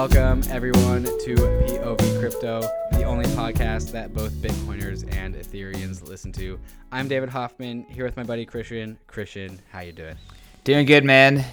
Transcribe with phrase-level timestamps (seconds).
[0.00, 2.62] Welcome, everyone, to POV Crypto,
[2.92, 6.58] the only podcast that both Bitcoiners and Ethereans listen to.
[6.90, 8.96] I'm David Hoffman, here with my buddy Christian.
[9.06, 10.16] Christian, how you doing?
[10.64, 11.44] Doing good, man.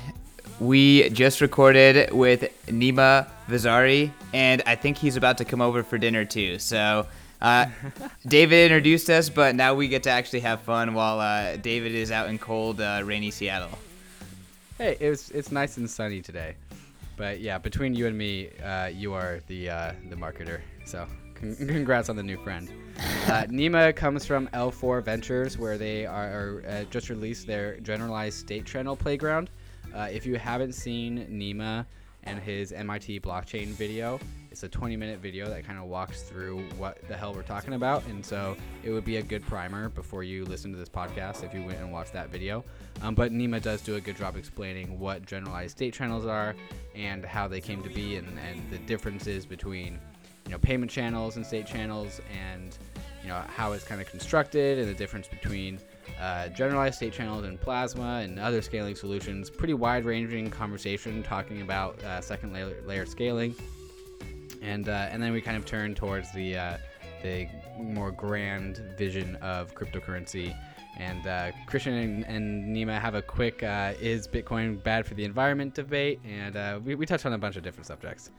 [0.61, 5.97] We just recorded with Nima Vaziri, and I think he's about to come over for
[5.97, 6.57] dinner too.
[6.57, 7.05] So,
[7.41, 7.65] uh,
[8.27, 12.11] David introduced us, but now we get to actually have fun while uh, David is
[12.11, 13.77] out in cold, uh, rainy Seattle.
[14.77, 16.55] Hey, it's it's nice and sunny today,
[17.17, 20.61] but yeah, between you and me, uh, you are the uh, the marketer.
[20.85, 22.71] So, con- congrats on the new friend.
[23.25, 28.65] Uh, Nima comes from L4 Ventures, where they are, are just released their generalized state
[28.65, 29.49] channel playground.
[29.93, 31.85] Uh, if you haven't seen Nima
[32.23, 34.19] and his MIT blockchain video,
[34.51, 37.73] it's a 20 minute video that kind of walks through what the hell we're talking
[37.73, 38.03] about.
[38.07, 41.53] And so it would be a good primer before you listen to this podcast if
[41.53, 42.65] you went and watched that video.
[43.01, 46.55] Um, but Nima does do a good job explaining what generalized state channels are
[46.97, 49.99] and how they came to be and, and the differences between
[50.45, 52.19] you know payment channels and state channels
[52.51, 52.77] and
[53.21, 55.79] you know how it's kind of constructed and the difference between
[56.19, 59.49] uh, generalized state channels and plasma and other scaling solutions.
[59.49, 63.53] Pretty wide ranging conversation talking about uh, second layer, layer scaling.
[64.61, 66.77] And, uh, and then we kind of turn towards the, uh,
[67.21, 70.55] the more grand vision of cryptocurrency.
[70.97, 75.23] And uh, Christian and, and, Nima have a quick uh, is Bitcoin bad for the
[75.23, 76.19] environment debate.
[76.27, 78.31] And we, we touch on a bunch of different subjects.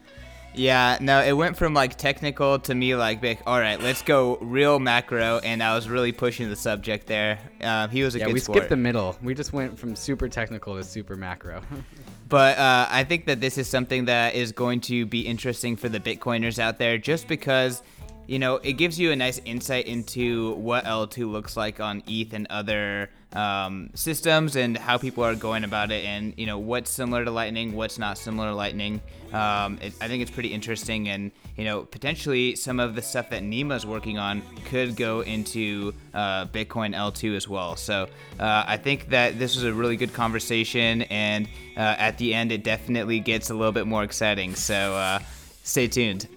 [0.54, 4.38] Yeah, no, it went from like technical to me like, big, all right, let's go
[4.38, 7.38] real macro, and I was really pushing the subject there.
[7.60, 8.56] Uh, he was a yeah, good we sport.
[8.56, 9.16] skipped the middle.
[9.22, 11.62] We just went from super technical to super macro.
[12.28, 15.88] but uh, I think that this is something that is going to be interesting for
[15.88, 17.82] the Bitcoiners out there, just because
[18.28, 22.34] you know, it gives you a nice insight into what L2 looks like on ETH
[22.34, 26.90] and other um, systems and how people are going about it and, you know, what's
[26.90, 29.00] similar to Lightning, what's not similar to Lightning.
[29.32, 33.30] Um, it, I think it's pretty interesting and, you know, potentially some of the stuff
[33.30, 37.76] that Nima's working on could go into uh, Bitcoin L2 as well.
[37.76, 38.08] So
[38.38, 41.48] uh, I think that this was a really good conversation and
[41.78, 44.54] uh, at the end it definitely gets a little bit more exciting.
[44.54, 45.20] So uh,
[45.62, 46.28] stay tuned.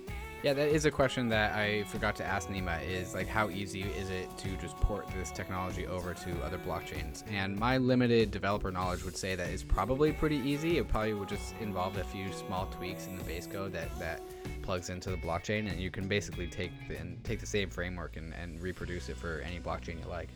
[0.44, 3.84] Yeah, that is a question that I forgot to ask Nima is like how easy
[3.84, 7.24] is it to just port this technology over to other blockchains?
[7.32, 10.80] And my limited developer knowledge would say that it's probably pretty easy.
[10.80, 14.22] It probably would just involve a few small tweaks in the base code that, that
[14.64, 18.18] plugs into the blockchain and you can basically take the, and take the same framework
[18.18, 20.30] and, and reproduce it for any blockchain you like.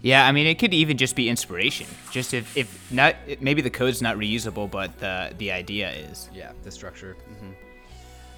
[0.00, 1.88] Yeah, I mean, it could even just be inspiration.
[2.12, 6.30] Just if, if not, maybe the code's not reusable, but the the idea is.
[6.32, 7.16] Yeah, the structure.
[7.30, 7.50] Mm-hmm.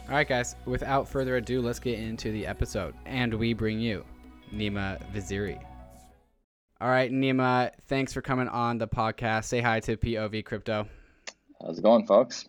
[0.09, 2.95] All right, guys, without further ado, let's get into the episode.
[3.07, 4.05] And we bring you
[4.53, 5.63] Nima Vaziri.
[6.81, 9.45] All right, Nima, thanks for coming on the podcast.
[9.45, 10.87] Say hi to POV Crypto.
[11.61, 12.49] How's it going, folks?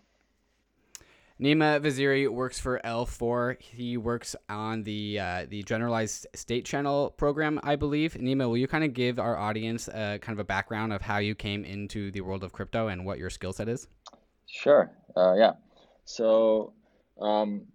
[1.40, 3.62] Nima Vaziri works for L4.
[3.62, 8.16] He works on the uh, the generalized state channel program, I believe.
[8.16, 11.20] Nima, will you kind of give our audience uh, kind of a background of how
[11.20, 13.88] you came into the world of crypto and what your skill set is?
[14.48, 14.92] Sure.
[15.16, 15.54] Uh, yeah.
[16.06, 16.74] So
[17.20, 17.68] um,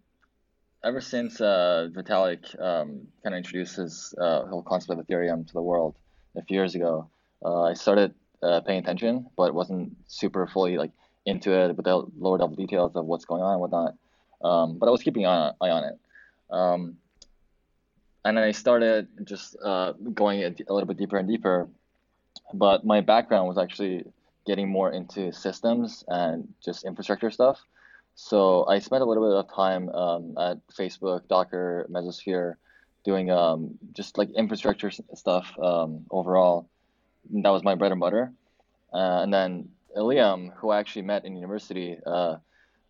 [0.85, 5.53] ever since uh, Vitalik um, kind of introduced his uh, whole concept of Ethereum to
[5.53, 5.97] the world
[6.37, 7.09] a few years ago,
[7.45, 10.93] uh, I started uh, paying attention, but wasn't super fully like
[11.27, 13.95] into it with the lower level details of what's going on and whatnot.
[14.43, 15.99] Um, but I was keeping an eye on it.
[16.51, 16.97] Um,
[18.25, 21.69] and then I started just uh, going a, a little bit deeper and deeper.
[22.53, 24.05] But my background was actually
[24.47, 27.61] getting more into systems and just infrastructure stuff.
[28.21, 32.57] So I spent a little bit of time um, at Facebook, Docker, Mesosphere,
[33.05, 36.69] doing um, just like infrastructure stuff um, overall.
[37.31, 38.33] That was my bread and butter.
[38.93, 42.39] Uh, and then Liam, who I actually met in university, uh,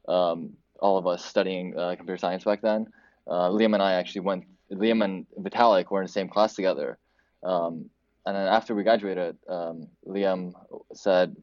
[0.08, 2.86] um, all of us studying uh, computer science back then,
[3.26, 6.96] uh, Liam and I actually went, Liam and Vitalik were in the same class together.
[7.42, 7.90] Um,
[8.24, 10.54] and then after we graduated, um, Liam
[10.94, 11.36] said,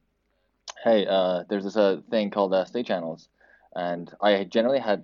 [0.84, 3.30] hey, uh, there's this uh, thing called state channels
[3.75, 5.04] and I generally had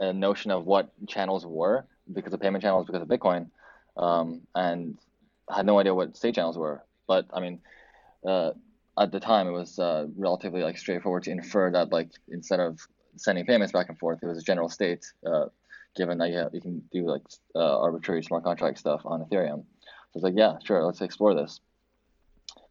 [0.00, 3.48] a notion of what channels were because of payment channels because of Bitcoin,
[3.96, 4.98] um, and
[5.48, 6.82] I had no idea what state channels were.
[7.06, 7.60] But I mean,
[8.26, 8.52] uh,
[8.98, 12.80] at the time, it was uh, relatively like straightforward to infer that like instead of
[13.16, 15.04] sending payments back and forth, it was a general state.
[15.24, 15.46] Uh,
[15.94, 17.20] given that you, have, you can do like
[17.54, 19.62] uh, arbitrary smart contract stuff on Ethereum,
[20.12, 21.60] so I was like, yeah, sure, let's explore this.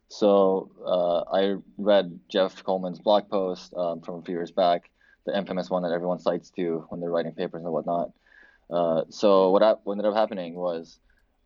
[0.08, 4.90] So uh, I read Jeff Coleman's blog post um, from a few years back
[5.26, 8.10] the infamous one that everyone cites to when they're writing papers and whatnot.
[8.70, 10.98] Uh, so what, I, what ended up happening was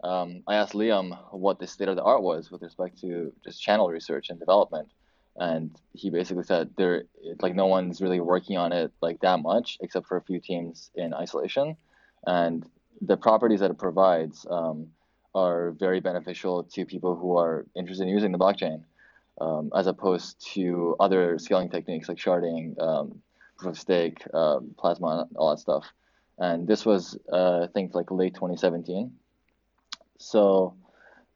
[0.05, 3.61] um, I asked Liam what the state of the art was with respect to just
[3.61, 4.89] channel research and development,
[5.37, 7.05] and he basically said there
[7.41, 10.91] like no one's really working on it like that much except for a few teams
[10.95, 11.77] in isolation,
[12.27, 12.69] and
[13.01, 14.89] the properties that it provides um,
[15.35, 18.83] are very beneficial to people who are interested in using the blockchain,
[19.41, 23.21] um, as opposed to other scaling techniques like sharding, um,
[23.57, 25.87] proof of stake, uh, plasma, all that stuff.
[26.39, 29.13] And this was, uh, I think, like late 2017.
[30.19, 30.75] So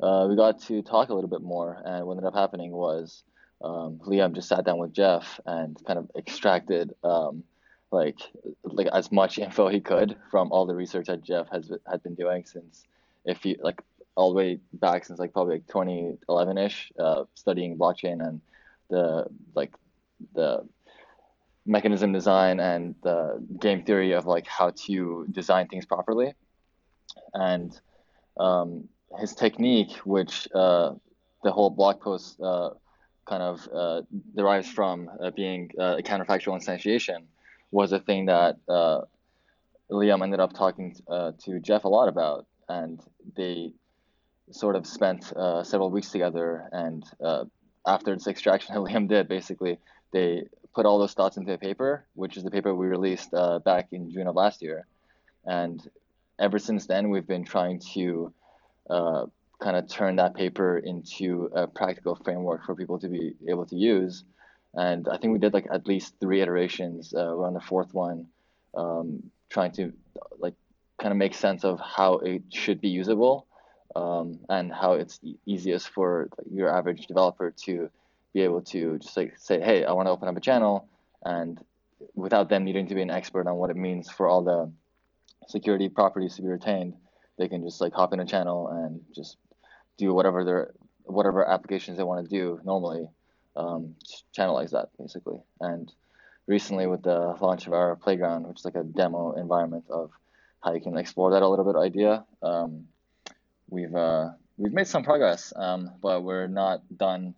[0.01, 3.23] uh, we got to talk a little bit more, and what ended up happening was
[3.63, 7.45] um, Liam just sat down with Jeff and kind of extracted um,
[7.91, 8.21] like
[8.65, 12.15] like as much info he could from all the research that Jeff has had been
[12.15, 12.87] doing since
[13.25, 13.83] if you like
[14.15, 18.41] all the way back since like probably like 2011 ish, uh, studying blockchain and
[18.89, 19.73] the like
[20.35, 20.67] the
[21.67, 26.35] mechanism design and the game theory of like how to design things properly,
[27.35, 27.79] and
[28.39, 30.93] um, his technique, which uh,
[31.43, 32.71] the whole blog post uh,
[33.27, 34.03] kind of uh,
[34.35, 37.25] derives from uh, being uh, a counterfactual instantiation
[37.71, 39.03] was a thing that uh,
[39.91, 40.95] Liam ended up talking
[41.45, 43.01] to Jeff a lot about, and
[43.37, 43.73] they
[44.51, 45.25] sort of spent
[45.63, 46.69] several weeks together.
[46.73, 47.05] And
[47.87, 49.79] after this extraction that Liam did, basically,
[50.13, 53.59] they put all those thoughts into a paper, which is the paper we released uh,
[53.59, 54.87] back in June of last year.
[55.45, 55.81] And
[56.39, 58.33] ever since then, we've been trying to
[58.89, 59.27] uh,
[59.61, 63.77] kind of turn that paper into a practical framework for people to be able to
[63.77, 64.25] use
[64.75, 67.13] and I think we did like at least three iterations.
[67.13, 68.27] Uh, we're on the fourth one,
[68.75, 69.93] um, trying to
[70.39, 70.55] like
[71.01, 73.47] kind of make sense of how it should be usable
[73.97, 77.91] um, and how it's e- easiest for your average developer to
[78.33, 80.89] be able to just like say, hey, I want to open up a channel,
[81.25, 81.59] and
[82.15, 84.73] without them needing to be an expert on what it means for all the
[85.49, 86.95] security properties to be retained,
[87.39, 89.37] they can just like hop in a channel and just
[89.99, 90.73] do whatever their
[91.05, 93.09] whatever applications they want to do normally
[93.57, 93.95] um,
[94.37, 95.39] channelize that basically.
[95.61, 95.93] And
[96.47, 100.11] recently, with the launch of our playground, which is like a demo environment of
[100.63, 102.87] how you can explore that a little bit idea, um,
[103.69, 107.35] we've uh, we've made some progress, um, but we're not done.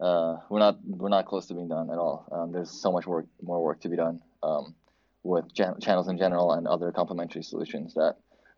[0.00, 2.26] Uh, we're not we're not close to being done at all.
[2.32, 4.74] Um, there's so much work, more work to be done um,
[5.22, 8.16] with channels in general and other complementary solutions that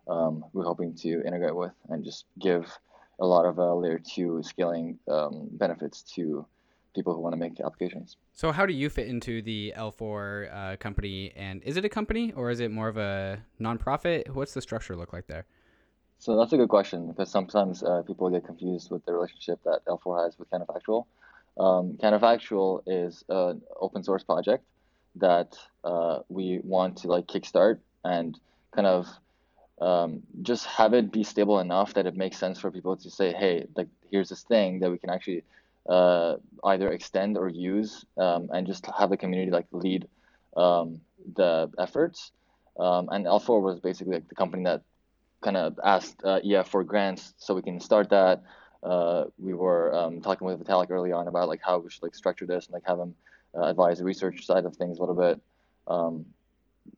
[0.09, 2.67] um, we're hoping to integrate with and just give
[3.19, 6.47] a lot of uh, layer two scaling um, benefits to
[6.95, 8.17] people who want to make applications.
[8.33, 11.33] So, how do you fit into the L4 uh, company?
[11.35, 14.31] And is it a company or is it more of a nonprofit?
[14.31, 15.47] What's the structure look like there?
[16.19, 19.85] So that's a good question because sometimes uh, people get confused with the relationship that
[19.87, 21.07] L4 has with Counterfactual.
[21.59, 24.65] Um, Counterfactual is an open source project
[25.17, 28.39] that uh, we want to like kickstart and
[28.75, 29.07] kind of
[29.81, 33.33] um, just have it be stable enough that it makes sense for people to say,
[33.33, 35.43] hey, like here's this thing that we can actually
[35.89, 40.07] uh, either extend or use um, and just have the community like lead
[40.57, 41.01] um,
[41.35, 42.31] the efforts.
[42.79, 44.83] Um, and L4 was basically like the company that
[45.43, 48.43] kind of asked uh, EF for grants so we can start that.
[48.83, 52.15] Uh, we were um, talking with Vitalik early on about like how we should like
[52.15, 53.15] structure this and like have him
[53.57, 55.41] uh, advise the research side of things a little bit.
[55.87, 56.27] Um,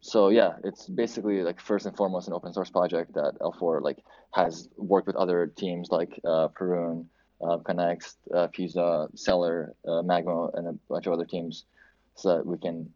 [0.01, 3.99] so yeah, it's basically like first and foremost an open source project that L4 like
[4.33, 7.07] has worked with other teams like uh, Perun,
[7.43, 11.65] uh, Connext, uh, Fusa, Celer, uh, Magmo, and a bunch of other teams,
[12.15, 12.93] so that we can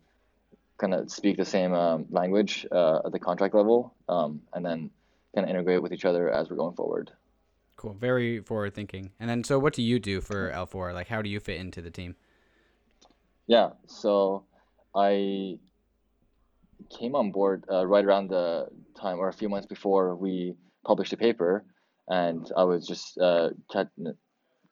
[0.79, 4.91] kind of speak the same um, language uh, at the contract level, um, and then
[5.35, 7.11] kind of integrate with each other as we're going forward.
[7.79, 9.13] Cool, very forward thinking.
[9.21, 10.93] And then, so what do you do for L4?
[10.93, 12.17] Like, how do you fit into the team?
[13.47, 14.45] Yeah, so
[14.97, 15.61] I
[16.91, 18.67] came on board uh, right around the
[19.01, 21.65] time, or a few months before we published a paper,
[22.09, 23.51] and I was just uh,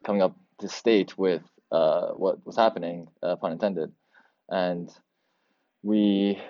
[0.04, 3.92] coming up to state with uh, what was happening, uh, pun intended.
[4.48, 4.90] And
[5.84, 6.40] we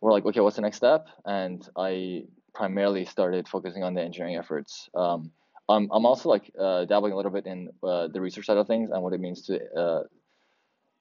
[0.00, 1.08] were like, okay, what's the next step?
[1.24, 4.88] And I primarily started focusing on the engineering efforts.
[4.94, 5.32] Um,
[5.68, 8.66] I'm, I'm also like uh, dabbling a little bit in uh, the research side of
[8.66, 10.02] things and what it means to uh,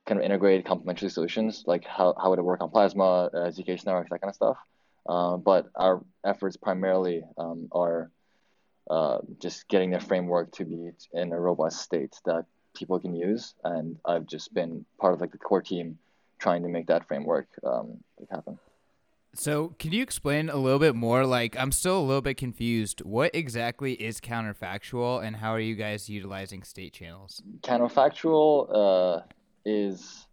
[0.05, 3.86] kind of integrate complementary solutions, like how, how would it work on Plasma, uh, zk
[3.86, 4.58] networks, that kind of stuff.
[5.08, 8.10] Uh, but our efforts primarily um, are
[8.89, 13.53] uh, just getting the framework to be in a robust state that people can use.
[13.63, 15.98] And I've just been part of like the core team
[16.39, 17.98] trying to make that framework um,
[18.32, 18.60] happen.
[19.36, 21.25] So, can you explain a little bit more?
[21.25, 23.02] Like, I'm still a little bit confused.
[23.02, 27.42] What exactly is counterfactual, and how are you guys utilizing state channels?
[27.62, 29.22] Counterfactual uh,
[29.66, 30.28] is,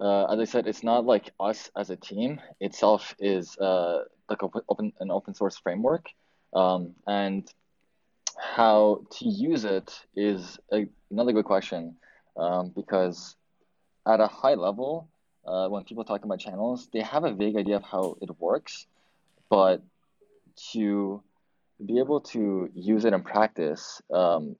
[0.00, 2.40] uh, as I said, it's not like us as a team.
[2.60, 6.06] Itself is uh, like open an open source framework
[6.54, 7.52] um, and
[8.38, 11.96] how to use it is a, another good question.
[12.36, 13.36] um, because
[14.06, 15.08] at a high level,
[15.46, 18.86] uh, when people talk about channels, they have a vague idea of how it works,
[19.50, 19.82] but
[20.72, 21.22] to
[21.84, 24.56] be able to use it in practice, um,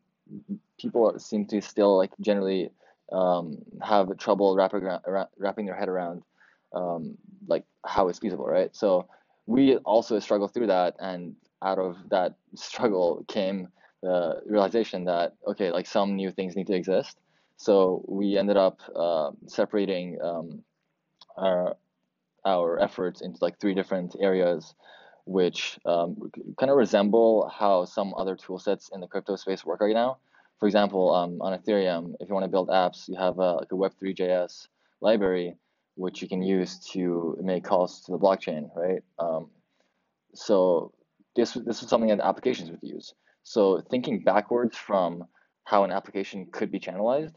[0.81, 2.71] people seem to still like generally
[3.12, 4.89] um, have trouble wrapping
[5.39, 6.23] wrapping their head around
[6.75, 8.75] um, like how it's feasible, right?
[8.75, 9.07] So
[9.47, 13.69] we also struggled through that, and out of that struggle came
[14.03, 17.19] the realization that okay, like some new things need to exist.
[17.57, 20.65] So we ended up uh, separating um,
[21.37, 21.77] our
[22.45, 24.75] our efforts into like three different areas,
[25.27, 26.17] which um,
[26.59, 30.19] kind of resemble how some other tool sets in the crypto space work right now.
[30.59, 33.73] For example, um, on Ethereum, if you want to build apps, you have a, like
[33.73, 34.69] a Web3.js
[35.01, 35.57] library,
[35.97, 39.03] which you can use to make calls to the blockchain, right?
[39.19, 39.51] Um,
[40.35, 40.93] so
[41.37, 43.15] this this is something that applications would use.
[43.45, 45.25] So thinking backwards from
[45.65, 47.35] how an application could be channelized,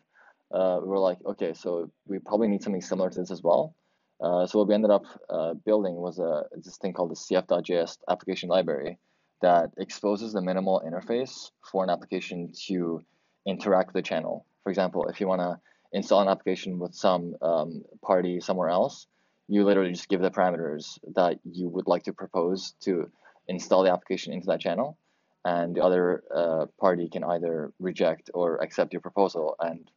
[0.54, 3.76] uh, we were like, okay, so we probably need something similar to this as well.
[4.22, 7.98] Uh, so what we ended up uh, building was a this thing called the CF.js
[8.10, 8.98] application library
[9.42, 13.04] that exposes the minimal interface for an application to
[13.46, 14.46] interact with the channel.
[14.64, 15.60] For example, if you want to
[15.92, 19.08] install an application with some um, party somewhere else,
[19.48, 23.12] you literally just give the parameters that you would like to propose to
[23.48, 24.98] install the application into that channel,
[25.44, 29.56] and the other uh, party can either reject or accept your proposal.
[29.60, 29.92] And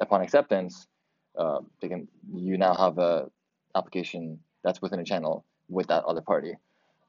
[0.00, 0.86] upon acceptance,
[1.38, 3.30] uh, they can you now have a
[3.74, 6.56] application that's within a channel with that other party.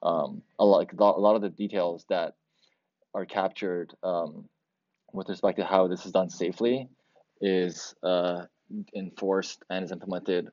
[0.04, 2.36] Um, a lot, a lot of the details that
[3.14, 4.46] are captured um,
[5.14, 6.90] with respect to how this is done safely
[7.42, 8.44] is uh,
[8.94, 10.50] enforced and is implemented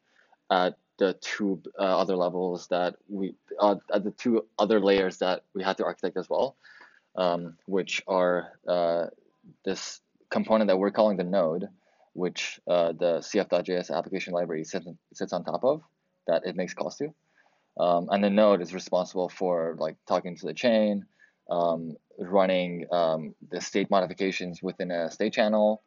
[0.51, 5.43] at the two uh, other levels that we uh, at the two other layers that
[5.55, 6.57] we had to architect as well,
[7.17, 9.07] um, which are uh,
[9.65, 10.01] this
[10.31, 11.69] component that we're calling the node,
[12.13, 15.83] which uh, the CF.js application library sits, sits on top of,
[16.27, 17.13] that it makes calls to.
[17.79, 21.07] Um, and the node is responsible for like talking to the chain,
[21.51, 25.83] um, running um, the state modifications within a state channel,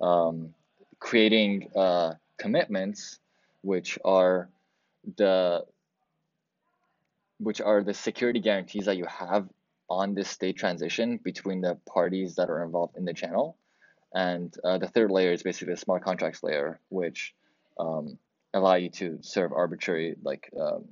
[0.00, 0.54] um,
[0.98, 3.18] creating uh, commitments,
[3.62, 4.48] which are
[5.16, 5.64] the
[7.38, 9.48] which are the security guarantees that you have
[9.90, 13.56] on this state transition between the parties that are involved in the channel.
[14.14, 17.34] And uh, the third layer is basically the smart contracts layer, which
[17.80, 18.18] um,
[18.54, 20.84] allow you to serve arbitrary like um,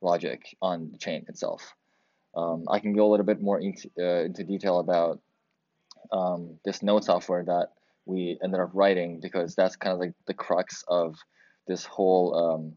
[0.00, 1.74] logic on the chain itself.
[2.34, 5.20] Um, I can go a little bit more into, uh, into detail about
[6.10, 7.68] um, this node software that
[8.06, 11.16] we ended up writing because that's kind of like the crux of
[11.66, 12.72] this whole um,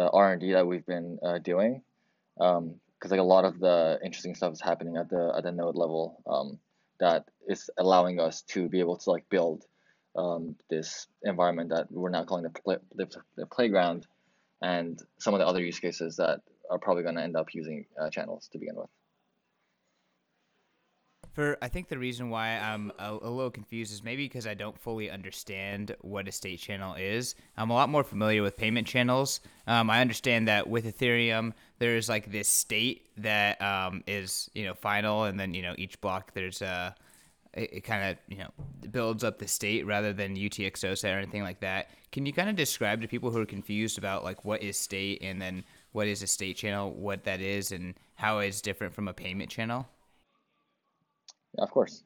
[0.00, 1.82] uh, R&D that we've been uh, doing.
[2.36, 5.52] Because um, like a lot of the interesting stuff is happening at the at the
[5.52, 6.58] node level um,
[7.00, 9.64] that is allowing us to be able to like build
[10.16, 14.06] um, this environment that we're now calling the, play, the, the, playground
[14.62, 16.40] and some of the other use cases that
[16.70, 18.88] are probably going to end up using uh, channels to begin with.
[21.32, 24.54] For I think the reason why I'm a, a, little confused is maybe because I
[24.54, 27.36] don't fully understand what a state channel is.
[27.56, 29.40] I'm a lot more familiar with payment channels.
[29.68, 34.74] Um, I understand that with Ethereum, there's like this state that um, is you know
[34.74, 36.96] final, and then you know each block there's a
[37.54, 38.50] it, it kind of you know
[38.90, 41.90] builds up the state rather than UTXO or anything like that.
[42.12, 45.22] Can you kind of describe to people who are confused about like what is state
[45.22, 49.08] and then what is a state channel, what that is, and how it's different from
[49.08, 49.86] a payment channel?
[51.56, 52.04] Yeah, of course.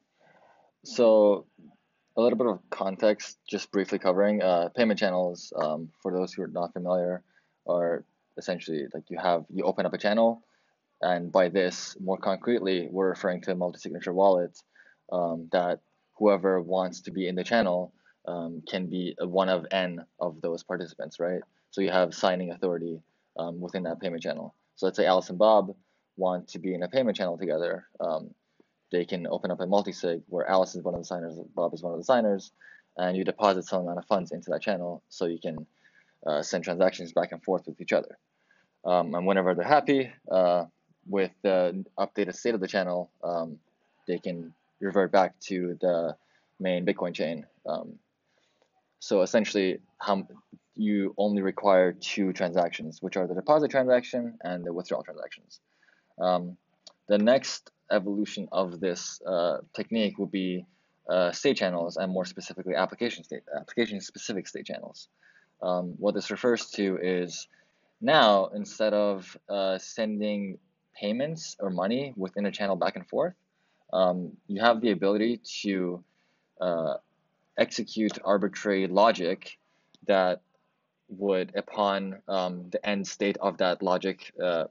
[0.84, 1.46] So
[2.16, 5.52] a little bit of context, just briefly covering uh, payment channels.
[5.56, 7.22] Um, for those who are not familiar,
[7.66, 8.04] are
[8.36, 10.42] essentially like you have you open up a channel,
[11.02, 14.58] and by this, more concretely, we're referring to multi-signature wallet
[15.12, 15.80] um, that
[16.14, 17.92] whoever wants to be in the channel
[18.26, 21.40] um, can be one of n of those participants, right?
[21.70, 23.00] So you have signing authority
[23.36, 24.54] um, within that payment channel.
[24.76, 25.74] So let's say Alice and Bob
[26.16, 27.86] want to be in a payment channel together.
[28.00, 28.30] Um,
[28.92, 31.82] they can open up a multi-sig where Alice is one of the signers, Bob is
[31.82, 32.52] one of the signers,
[32.96, 35.66] and you deposit some amount of funds into that channel so you can
[36.26, 38.16] uh, send transactions back and forth with each other.
[38.84, 40.66] Um, and whenever they're happy uh,
[41.06, 43.58] with the updated state of the channel, um,
[44.06, 46.16] they can revert back to the
[46.60, 47.46] main Bitcoin chain.
[47.66, 47.98] Um,
[49.00, 50.26] so essentially, how
[50.76, 55.60] you only require two transactions, which are the deposit transaction and the withdrawal transactions.
[56.18, 56.56] Um,
[57.08, 60.66] the next evolution of this uh, technique will be
[61.08, 65.08] uh, state channels and more specifically application state application specific state channels.
[65.62, 67.46] Um, what this refers to is
[68.00, 70.58] now instead of uh, sending
[70.98, 73.34] payments or money within a channel back and forth,
[73.92, 76.02] um, you have the ability to
[76.60, 76.94] uh,
[77.56, 79.58] execute arbitrary logic
[80.06, 80.40] that
[81.08, 84.64] would, upon um, the end state of that logic uh,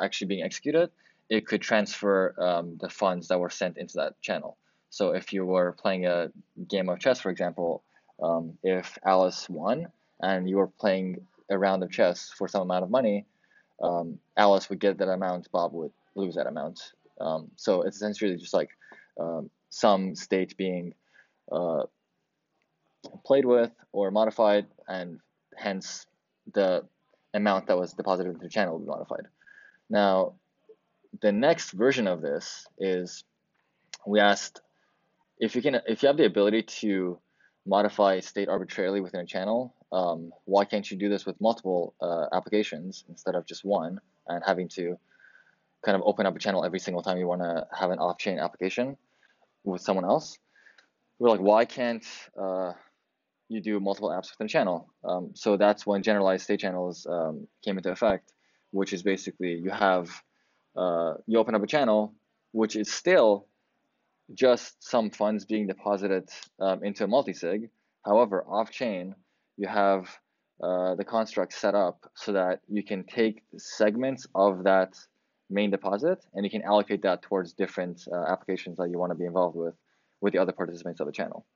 [0.00, 0.90] actually being executed,
[1.28, 4.56] it could transfer um, the funds that were sent into that channel.
[4.90, 6.30] So if you were playing a
[6.68, 7.82] game of chess, for example,
[8.22, 9.88] um, if Alice won
[10.20, 13.26] and you were playing a round of chess for some amount of money,
[13.82, 16.92] um, Alice would get that amount, Bob would lose that amount.
[17.20, 18.70] Um, so it's essentially just like
[19.20, 20.94] um, some state being
[21.50, 21.84] uh,
[23.24, 25.20] played with or modified, and
[25.56, 26.06] hence
[26.54, 26.84] the
[27.34, 29.26] amount that was deposited into the channel will be modified.
[29.90, 30.34] Now,
[31.20, 33.24] the next version of this is
[34.06, 34.60] we asked
[35.38, 37.18] if you can if you have the ability to
[37.66, 42.26] modify state arbitrarily within a channel, um, why can't you do this with multiple uh,
[42.32, 44.98] applications instead of just one and having to
[45.84, 48.38] kind of open up a channel every single time you want to have an off-chain
[48.38, 48.96] application
[49.64, 50.38] with someone else?
[51.18, 52.04] We're like, why can't
[52.40, 52.72] uh,
[53.48, 54.88] you do multiple apps within a channel?
[55.04, 58.32] Um, so that's when generalized state channels um, came into effect,
[58.70, 60.08] which is basically you have
[60.76, 62.14] uh, you open up a channel,
[62.52, 63.46] which is still
[64.34, 66.28] just some funds being deposited
[66.60, 67.70] um, into a multisig.
[68.04, 69.14] However, off chain,
[69.56, 70.08] you have
[70.62, 74.94] uh, the construct set up so that you can take segments of that
[75.50, 79.16] main deposit and you can allocate that towards different uh, applications that you want to
[79.16, 79.74] be involved with
[80.20, 81.46] with the other participants of the channel.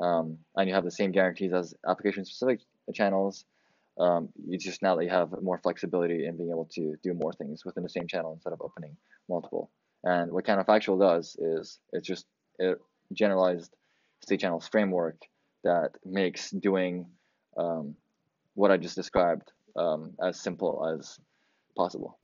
[0.00, 2.60] Um, and you have the same guarantees as application specific
[2.94, 3.44] channels.
[3.98, 7.32] Um, it's just now that you have more flexibility in being able to do more
[7.32, 8.96] things within the same channel instead of opening
[9.28, 9.70] multiple.
[10.04, 12.26] And what counterfactual does is it's just
[12.60, 12.74] a
[13.12, 13.74] generalized
[14.20, 15.16] state channels framework
[15.64, 17.06] that makes doing
[17.56, 17.96] um,
[18.54, 21.18] what I just described um, as simple as
[21.76, 22.18] possible,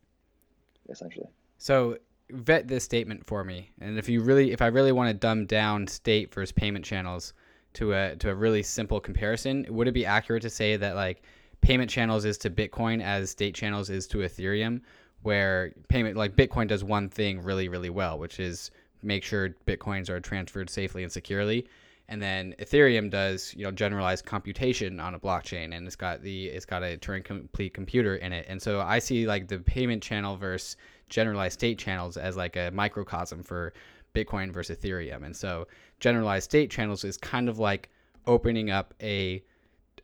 [0.92, 1.28] essentially.
[1.58, 1.98] So
[2.30, 5.46] vet this statement for me, and if you really, if I really want to dumb
[5.46, 7.34] down state versus payment channels
[7.74, 11.22] to a to a really simple comparison, would it be accurate to say that like
[11.60, 14.80] payment channels is to Bitcoin as state channels is to Ethereum,
[15.22, 18.70] where payment like Bitcoin does one thing really really well, which is
[19.02, 21.66] make sure bitcoins are transferred safely and securely.
[22.08, 26.46] And then Ethereum does, you know, generalized computation on a blockchain, and it's got the
[26.46, 28.44] it's got a Turing complete computer in it.
[28.48, 30.76] And so I see like the payment channel versus
[31.08, 33.72] generalized state channels as like a microcosm for
[34.14, 35.24] Bitcoin versus Ethereum.
[35.24, 35.66] And so
[36.00, 37.88] generalized state channels is kind of like
[38.26, 39.42] opening up a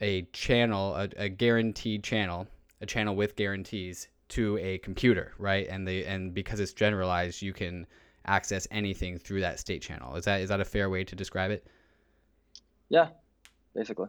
[0.01, 2.47] a channel, a, a guaranteed channel,
[2.81, 5.67] a channel with guarantees to a computer, right?
[5.69, 7.87] And they and because it's generalized, you can
[8.27, 10.15] access anything through that state channel.
[10.17, 11.67] Is that is that a fair way to describe it?
[12.89, 13.09] Yeah,
[13.75, 14.09] basically.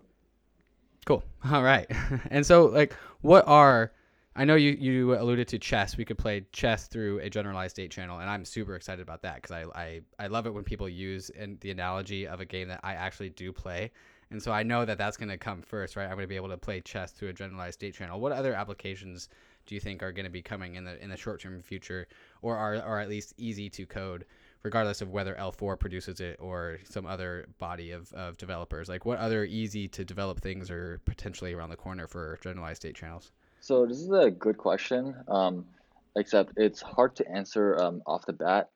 [1.05, 1.23] Cool.
[1.51, 1.87] All right.
[2.29, 3.91] and so like what are
[4.35, 5.97] I know you, you alluded to chess.
[5.97, 9.35] We could play chess through a generalized state channel, and I'm super excited about that
[9.41, 12.69] because I, I, I love it when people use in the analogy of a game
[12.69, 13.91] that I actually do play.
[14.31, 16.03] And so I know that that's going to come first, right?
[16.03, 18.19] I'm going to be able to play chess through a generalized state channel.
[18.19, 19.27] What other applications
[19.65, 22.07] do you think are going to be coming in the in the short term future,
[22.41, 24.25] or are are at least easy to code,
[24.63, 28.89] regardless of whether L4 produces it or some other body of, of developers?
[28.89, 32.95] Like, what other easy to develop things are potentially around the corner for generalized state
[32.95, 33.31] channels?
[33.61, 35.65] So this is a good question, um,
[36.15, 38.69] except it's hard to answer um, off the bat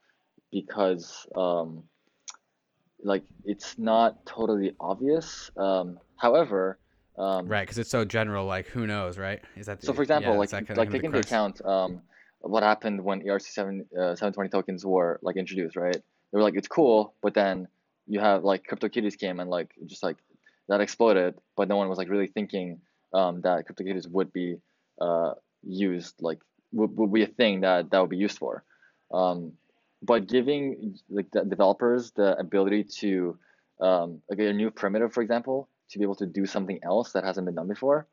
[0.51, 1.83] because um,
[3.03, 5.51] like it's not totally obvious.
[5.57, 6.79] Um, however,
[7.17, 8.45] um, right, because it's so general.
[8.45, 9.41] Like, who knows, right?
[9.55, 9.93] Is that the, so?
[9.93, 12.01] For example, yeah, like like taking into account um,
[12.43, 15.95] what happened when ERC seven uh, seven twenty tokens were like introduced, right?
[15.95, 17.67] They were like, it's cool, but then
[18.07, 20.17] you have like CryptoKitties came and like just like
[20.67, 22.81] that exploded, but no one was like really thinking
[23.13, 24.57] um, that CryptoKitties would be
[24.99, 26.39] uh, used, like
[26.73, 28.63] would, would be a thing that that would be used for.
[29.13, 29.53] Um,
[30.01, 33.37] but giving like the developers the ability to
[33.79, 37.23] um, like a new primitive, for example, to be able to do something else that
[37.23, 38.07] hasn't been done before,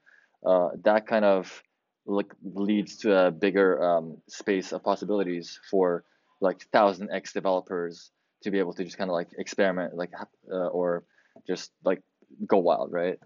[0.46, 1.62] uh, that kind of
[2.06, 6.04] like leads to a bigger um, space of possibilities for
[6.40, 8.10] like thousand X developers
[8.42, 10.10] to be able to just kind of like experiment, like
[10.50, 11.04] uh, or
[11.46, 12.02] just like
[12.46, 13.18] go wild, right?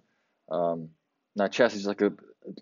[0.51, 0.91] Um,
[1.37, 2.13] now chess is like a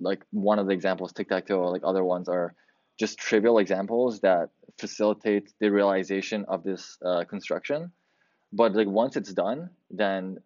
[0.01, 1.12] like one of the examples.
[1.12, 2.55] Tic tac toe, like other ones are
[2.98, 7.90] just trivial examples that facilitate the realization of this uh, construction.
[8.53, 10.38] But like once it's done, then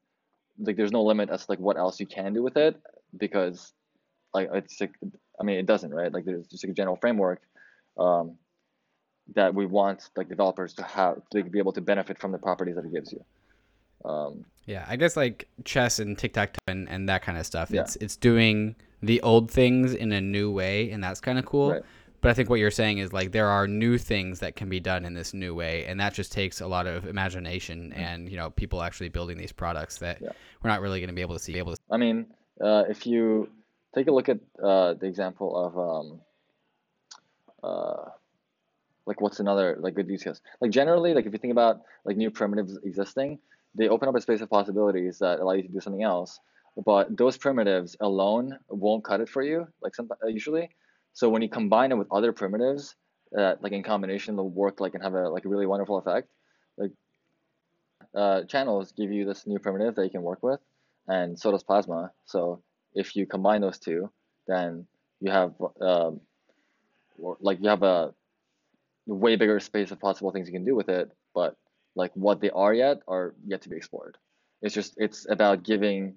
[0.58, 2.80] like there's no limit as to like what else you can do with it
[3.16, 3.72] because
[4.32, 4.92] like it's like
[5.40, 7.42] I mean it doesn't right like there's just like a general framework
[7.98, 8.36] um,
[9.34, 12.76] that we want like developers to have to be able to benefit from the properties
[12.76, 13.24] that it gives you.
[14.04, 17.46] Um, yeah, I guess like chess and tic tac toe and, and that kind of
[17.46, 17.70] stuff.
[17.70, 17.82] Yeah.
[17.82, 21.72] It's it's doing the old things in a new way, and that's kind of cool.
[21.72, 21.82] Right.
[22.20, 24.80] but I think what you're saying is like there are new things that can be
[24.80, 28.00] done in this new way, and that just takes a lot of imagination mm-hmm.
[28.00, 30.30] and you know people actually building these products that yeah.
[30.62, 31.56] we're not really going to be able to see.
[31.58, 31.80] Able to.
[31.90, 32.26] I mean,
[32.60, 33.48] uh, if you
[33.96, 36.20] take a look at uh, the example of um,
[37.62, 38.10] uh,
[39.06, 40.40] like what's another like good use case?
[40.60, 43.38] Like generally, like if you think about like new primitives existing,
[43.74, 46.40] they open up a space of possibilities that allow you to do something else.
[46.84, 50.68] But those primitives alone won't cut it for you, like some uh, usually.
[51.14, 52.94] So when you combine it with other primitives,
[53.36, 56.28] uh, like in combination, they'll work like and have a like a really wonderful effect.
[56.76, 56.90] Like
[58.14, 60.60] uh, channels give you this new primitive that you can work with,
[61.08, 62.12] and so does Plasma.
[62.26, 62.62] So
[62.96, 64.10] if you combine those two,
[64.48, 64.86] then
[65.20, 66.20] you have um,
[67.40, 68.12] like you have a
[69.06, 71.56] way bigger space of possible things you can do with it, but
[71.94, 74.16] like what they are yet are yet to be explored.
[74.62, 76.14] It's just it's about giving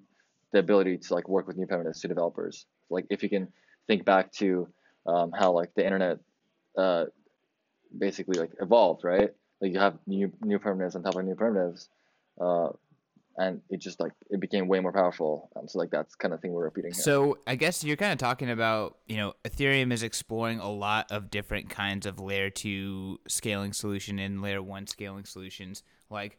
[0.52, 2.66] the ability to like work with new primitives to developers.
[2.90, 3.50] Like if you can
[3.88, 4.68] think back to
[5.06, 6.18] um, how like the internet
[6.78, 7.06] uh,
[7.98, 9.32] basically like evolved, right?
[9.62, 11.90] Like you have new new primitives on top of new primitives,
[12.40, 12.70] uh,
[13.40, 15.50] and it just like it became way more powerful.
[15.56, 17.02] Um, so like that's kind of thing we're repeating here.
[17.02, 21.12] So I guess you're kind of talking about you know Ethereum is exploring a lot
[21.12, 25.84] of different kinds of layer two scaling solution and layer one scaling solutions.
[26.10, 26.38] Like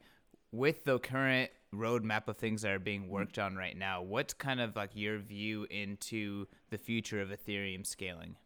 [0.52, 4.60] with the current roadmap of things that are being worked on right now, what's kind
[4.60, 8.36] of like your view into the future of Ethereum scaling?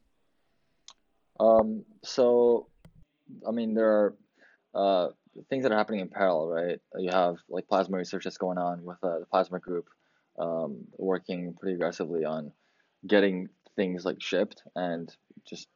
[1.40, 2.68] Um, so,
[3.46, 4.14] I mean, there are
[4.74, 5.08] uh,
[5.48, 6.80] things that are happening in parallel, right?
[6.98, 9.88] You have like plasma research that's going on with uh, the plasma group,
[10.38, 12.52] um, working pretty aggressively on
[13.06, 15.14] getting things like shipped and
[15.46, 15.68] just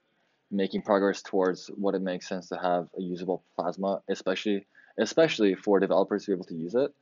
[0.51, 4.66] making progress towards what it makes sense to have a usable plasma, especially
[4.99, 6.92] especially for developers to be able to use it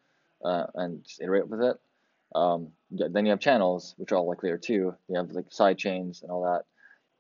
[0.45, 1.77] uh, and just iterate with it.
[2.35, 4.95] Um, then you have channels, which are all like layer two.
[5.09, 6.65] You have like side chains and all that,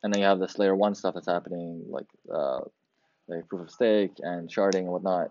[0.02, 2.60] and then you have this layer one stuff that's happening, like uh,
[3.28, 5.30] like proof of stake and sharding and whatnot.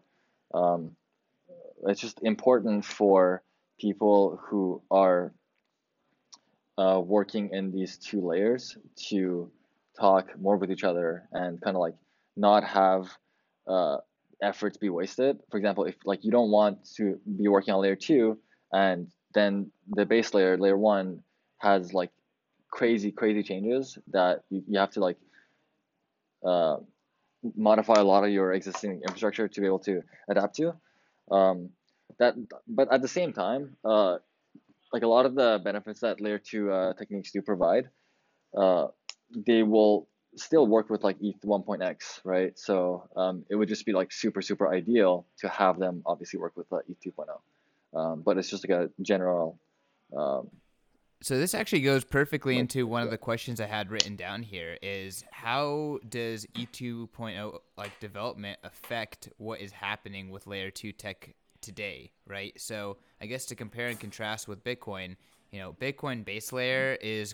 [0.53, 0.95] Um,
[1.88, 3.41] it's just important for
[3.79, 5.34] people who are
[6.77, 8.77] uh, working in these two layers
[9.10, 9.49] to
[9.99, 11.95] talk more with each other and kind of like
[12.36, 13.08] not have
[13.67, 13.97] uh,
[14.41, 15.39] efforts be wasted.
[15.49, 18.38] For example, if like you don't want to be working on layer two
[18.73, 21.21] and then the base layer, layer one,
[21.60, 22.12] has like
[22.71, 25.17] crazy, crazy changes that you, you have to like
[26.45, 26.77] uh,
[27.55, 30.73] modify a lot of your existing infrastructure to be able to adapt to.
[31.31, 31.69] Um,
[32.19, 32.36] that,
[32.67, 34.17] but at the same time, uh,
[34.93, 37.89] like a lot of the benefits that layer two uh, techniques do provide,
[38.58, 38.88] uh,
[39.36, 42.58] they will still work with like ETH 1.x, right?
[42.58, 46.53] So um, it would just be like super, super ideal to have them obviously work
[46.55, 47.99] with uh, ETH 2.0.
[47.99, 49.60] Um, but it's just like a general.
[51.21, 54.78] So this actually goes perfectly into one of the questions I had written down here
[54.82, 62.12] is how does E2.0 like development affect what is happening with layer 2 tech today,
[62.28, 62.54] right?
[62.60, 65.15] So I guess to compare and contrast with Bitcoin,
[65.51, 67.34] you know, Bitcoin base layer is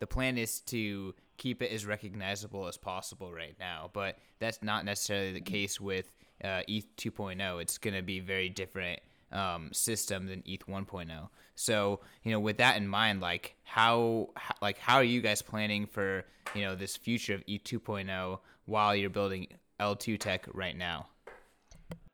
[0.00, 3.90] the plan is to keep it as recognizable as possible right now.
[3.92, 6.12] But that's not necessarily the case with
[6.42, 7.62] uh, ETH 2.0.
[7.62, 9.00] It's going to be very different
[9.32, 11.28] um, system than ETH 1.0.
[11.54, 15.42] So you know, with that in mind, like how, how like how are you guys
[15.42, 19.48] planning for you know this future of ETH 2.0 while you're building
[19.80, 21.06] L2 tech right now?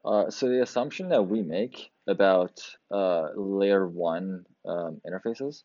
[0.04, 5.62] Uh, so the assumption that we make about uh, layer one um, interfaces,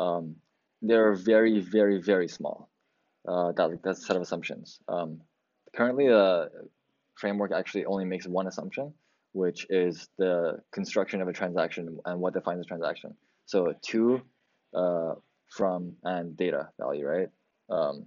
[0.00, 0.36] um,
[0.80, 2.70] they're very, very, very small
[3.28, 4.78] uh, that that set of assumptions.
[4.88, 5.20] Um,
[5.74, 6.50] currently, the
[7.16, 8.94] framework actually only makes one assumption,
[9.36, 13.14] which is the construction of a transaction and what defines a transaction.
[13.44, 14.22] So to,
[14.74, 15.14] uh,
[15.50, 17.28] from, and data value, right?
[17.68, 18.06] Um,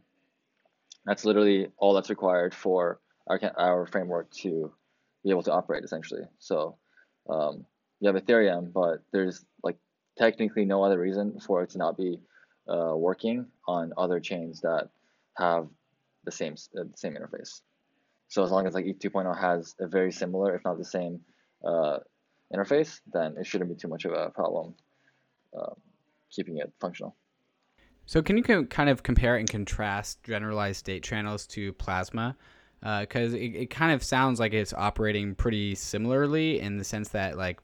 [1.05, 4.73] that's literally all that's required for our, our framework to
[5.23, 6.23] be able to operate essentially.
[6.39, 6.77] So
[7.29, 7.65] um,
[7.99, 9.77] you have Ethereum, but there's like
[10.17, 12.19] technically no other reason for it to not be
[12.67, 14.89] uh, working on other chains that
[15.37, 15.67] have
[16.25, 17.61] the same uh, the same interface.
[18.29, 21.19] So as long as like ETH 2.0 has a very similar, if not the same,
[21.65, 21.97] uh,
[22.55, 24.75] interface, then it shouldn't be too much of a problem
[25.57, 25.73] uh,
[26.31, 27.15] keeping it functional.
[28.05, 32.35] So can you kind of compare and contrast generalized state channels to Plasma?
[32.81, 37.09] Because uh, it, it kind of sounds like it's operating pretty similarly in the sense
[37.09, 37.59] that like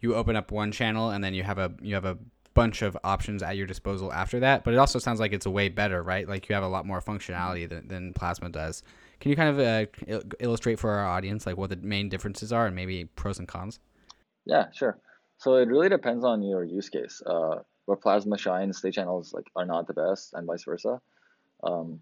[0.00, 2.16] you open up one channel and then you have a you have a
[2.54, 4.64] bunch of options at your disposal after that.
[4.64, 6.28] But it also sounds like it's way better, right?
[6.28, 8.82] Like you have a lot more functionality than, than Plasma does.
[9.20, 12.52] Can you kind of uh, il- illustrate for our audience like what the main differences
[12.52, 13.80] are and maybe pros and cons?
[14.44, 14.98] Yeah, sure.
[15.38, 17.22] So it really depends on your use case.
[17.26, 21.00] Uh, where Plasma shines, state channels like are not the best, and vice versa.
[21.62, 22.00] Um,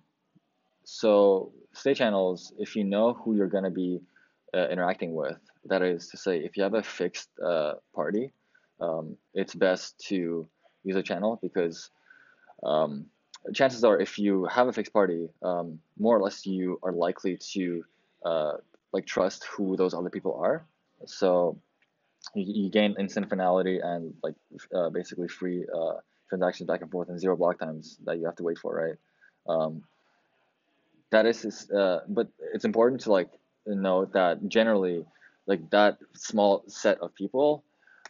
[0.85, 4.01] so state channels, if you know who you're going to be
[4.55, 8.33] uh, interacting with, that is to say, if you have a fixed uh, party,
[8.83, 10.47] um, it's best to
[10.85, 11.90] use a channel because
[12.62, 13.07] um,
[13.55, 17.38] chances are if you have a fixed party, um, more or less you are likely
[17.53, 17.85] to
[18.25, 18.53] uh,
[18.92, 20.64] like trust who those other people are.
[21.07, 21.59] So
[22.35, 24.35] you, you gain instant finality and like
[24.75, 25.95] uh, basically free uh,
[26.29, 28.99] transactions back and forth and zero block times that you have to wait for, right?
[29.49, 29.83] Um,
[31.11, 33.29] that is, uh, but it's important to like
[33.66, 35.05] know that generally,
[35.47, 37.64] like that small set of people,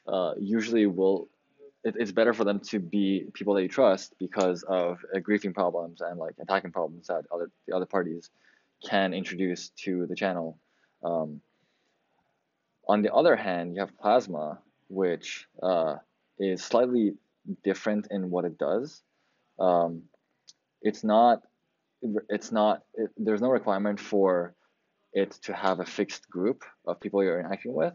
[0.07, 1.29] uh, usually will.
[1.85, 5.53] It, it's better for them to be people that you trust because of uh, griefing
[5.53, 8.31] problems and like attacking problems that other the other parties
[8.89, 10.59] can introduce to the channel.
[11.03, 11.41] Um,
[12.89, 15.97] on the other hand, you have Plasma, which uh,
[16.39, 17.15] is slightly
[17.63, 19.03] different in what it does.
[19.59, 20.03] Um,
[20.83, 21.43] it's not.
[22.29, 22.83] It's not.
[22.95, 24.55] It, there's no requirement for
[25.13, 27.95] it to have a fixed group of people you're interacting with.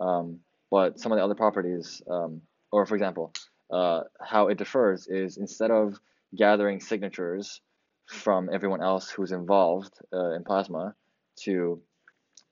[0.00, 3.32] Um, but some of the other properties, um, or for example,
[3.70, 5.98] uh, how it differs is instead of
[6.34, 7.60] gathering signatures
[8.06, 10.94] from everyone else who's involved uh, in Plasma
[11.40, 11.80] to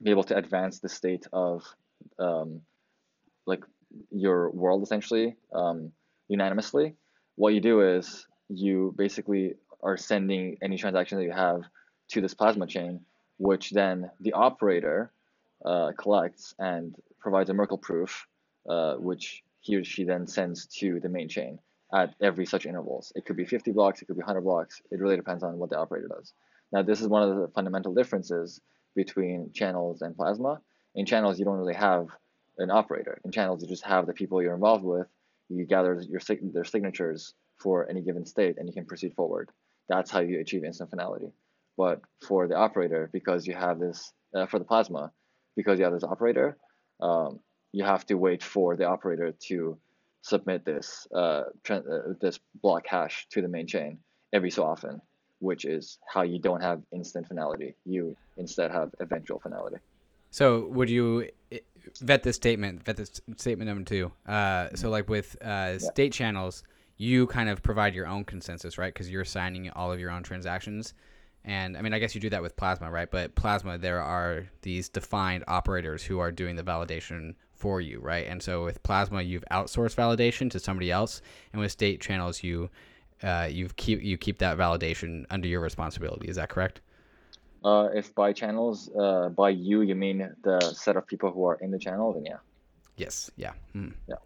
[0.03, 1.63] be able to advance the state of
[2.19, 2.61] um,
[3.47, 3.65] like
[4.11, 5.93] your world essentially um,
[6.29, 6.95] unanimously.
[7.37, 11.63] What you do is you basically are sending any transaction that you have
[12.09, 13.01] to this plasma chain,
[13.39, 15.13] which then the operator
[15.65, 16.95] uh, collects and
[17.25, 18.27] provides a Merkle proof,
[18.69, 21.59] uh, which he or she then sends to the main chain
[21.93, 23.13] at every such intervals.
[23.17, 24.83] It could be 50 blocks, it could be 100 blocks.
[24.93, 26.35] It really depends on what the operator does.
[26.71, 28.61] Now, this is one of the fundamental differences
[28.95, 30.61] between channels and plasma.
[30.95, 32.09] In channels, you don't really have
[32.59, 33.19] an operator.
[33.25, 35.07] In channels, you just have the people you're involved with.
[35.49, 36.21] You gather your
[36.53, 39.49] their signatures for any given state, and you can proceed forward.
[39.89, 41.33] That's how you achieve instant finality.
[41.77, 45.11] But for the operator, because you have this uh, for the plasma,
[45.57, 46.57] because you have this operator,
[47.01, 47.41] um,
[47.73, 49.79] you have to wait for the operator to
[50.23, 51.81] submit this uh, uh,
[52.21, 53.99] this block hash to the main chain
[54.33, 55.01] every so often,
[55.41, 57.75] which is how you don't have instant finality.
[57.85, 59.77] You instead have eventual finality.
[60.31, 61.29] So would you
[62.01, 62.83] vet this statement?
[62.85, 64.11] Vet this statement number two.
[64.27, 66.65] Uh, so like with uh, state channels,
[66.97, 68.93] you kind of provide your own consensus, right?
[68.93, 70.95] Because you're signing all of your own transactions.
[71.45, 73.11] And I mean, I guess you do that with Plasma, right?
[73.11, 78.27] But Plasma, there are these defined operators who are doing the validation for you, right?
[78.27, 81.21] And so with Plasma, you've outsourced validation to somebody else,
[81.53, 82.71] and with state channels, you
[83.23, 86.29] uh, you keep you keep that validation under your responsibility.
[86.29, 86.81] Is that correct?
[87.65, 91.57] Uh, if by channels, uh, by you, you mean the set of people who are
[91.57, 92.37] in the channel, then yeah.
[92.97, 93.31] Yes.
[93.37, 93.53] Yeah.
[93.75, 93.95] Mm.
[94.07, 94.17] Yeah.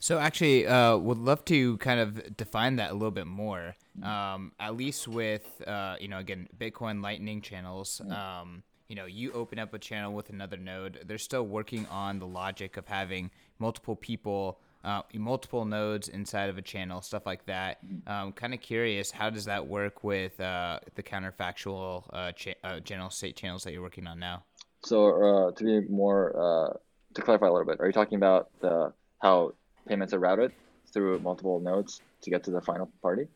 [0.00, 3.76] So actually, uh, would love to kind of define that a little bit more.
[4.02, 8.00] Um, at least with uh, you know, again, Bitcoin Lightning channels.
[8.10, 11.04] Um, you know, you open up a channel with another node.
[11.06, 16.58] They're still working on the logic of having multiple people, uh, multiple nodes inside of
[16.58, 17.78] a channel, stuff like that.
[18.08, 22.80] Um, kind of curious, how does that work with uh, the counterfactual uh, cha- uh,
[22.80, 24.42] general state channels that you're working on now?
[24.82, 26.80] So uh, to be more
[27.14, 29.52] to clarify a little bit, are you talking about the how
[29.90, 30.52] payments are routed
[30.92, 33.26] through multiple nodes to get to the final party?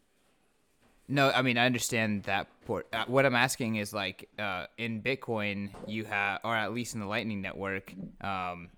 [1.09, 2.87] No, I mean I understand that port.
[2.93, 7.01] Uh, what I'm asking is like uh, in Bitcoin, you have, or at least in
[7.01, 8.71] the Lightning Network, um,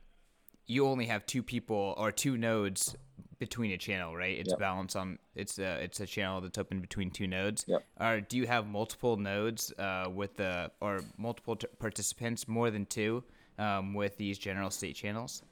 [0.66, 2.96] you only have two people or two nodes
[3.38, 4.36] between a channel, right?
[4.38, 4.58] It's yep.
[4.58, 7.64] balanced on it's a it's a channel that's open between two nodes.
[7.68, 7.84] Yep.
[8.00, 12.86] Or do you have multiple nodes uh, with the or multiple t- participants, more than
[12.86, 13.22] two,
[13.58, 15.42] um, with these general state channels?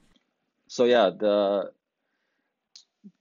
[0.67, 1.71] So yeah, the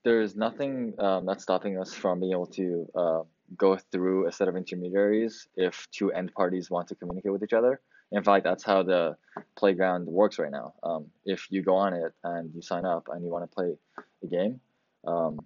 [0.04, 3.20] there's nothing um, that's stopping us from being able to uh,
[3.56, 7.52] go through a set of intermediaries if two end parties want to communicate with each
[7.52, 7.80] other.
[8.12, 9.16] In fact, that's how the
[9.56, 10.74] playground works right now.
[10.82, 13.74] Um, if you go on it and you sign up and you want to play
[14.22, 14.60] a game,
[15.06, 15.38] um,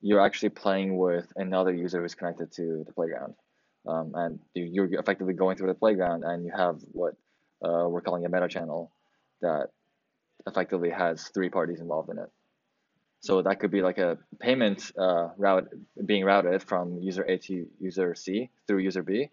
[0.00, 3.34] you're actually playing with another user who's connected to the playground.
[3.86, 7.14] Um, and you're effectively going through the playground and you have what
[7.62, 8.92] uh, we're calling a meta channel
[9.42, 9.68] that
[10.46, 12.30] effectively has three parties involved in it.
[13.24, 15.66] So that could be like a payment uh, route
[16.04, 19.30] being routed from user A to user C through user B,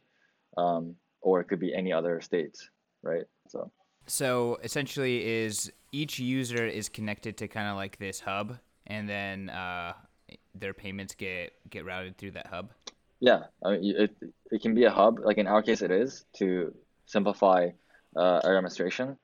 [0.58, 2.58] um, or it could be any other state,
[3.04, 3.26] right?
[3.50, 3.70] So.
[4.08, 9.50] So essentially, is each user is connected to kind of like this hub, and then
[9.50, 9.92] uh,
[10.56, 12.72] their payments get get routed through that hub.
[13.20, 14.16] Yeah, I mean, it
[14.52, 15.20] it can be a hub.
[15.20, 16.74] Like in our case, it is to
[17.08, 17.72] simplify
[18.16, 19.18] uh, our administration,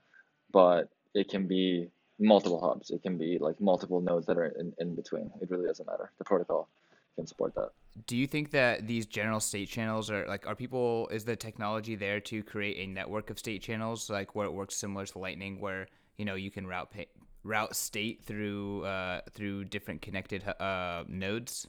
[0.52, 1.88] but it can be
[2.20, 2.90] multiple hubs.
[2.90, 5.32] It can be like multiple nodes that are in, in between.
[5.42, 6.12] It really doesn't matter.
[6.18, 6.68] The protocol
[7.16, 7.70] can support that.
[8.06, 11.96] Do you think that these general state channels are like are people is the technology
[11.96, 15.60] there to create a network of state channels like where it works similar to Lightning
[15.60, 17.08] where you know you can route pay,
[17.44, 21.68] route state through uh, through different connected uh, nodes?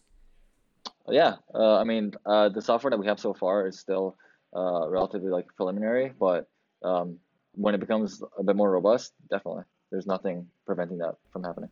[1.08, 4.16] Yeah, uh, I mean uh, the software that we have so far is still
[4.54, 6.48] uh, relatively like preliminary, but
[6.82, 7.18] um,
[7.52, 11.70] when it becomes a bit more robust, definitely, there's nothing preventing that from happening.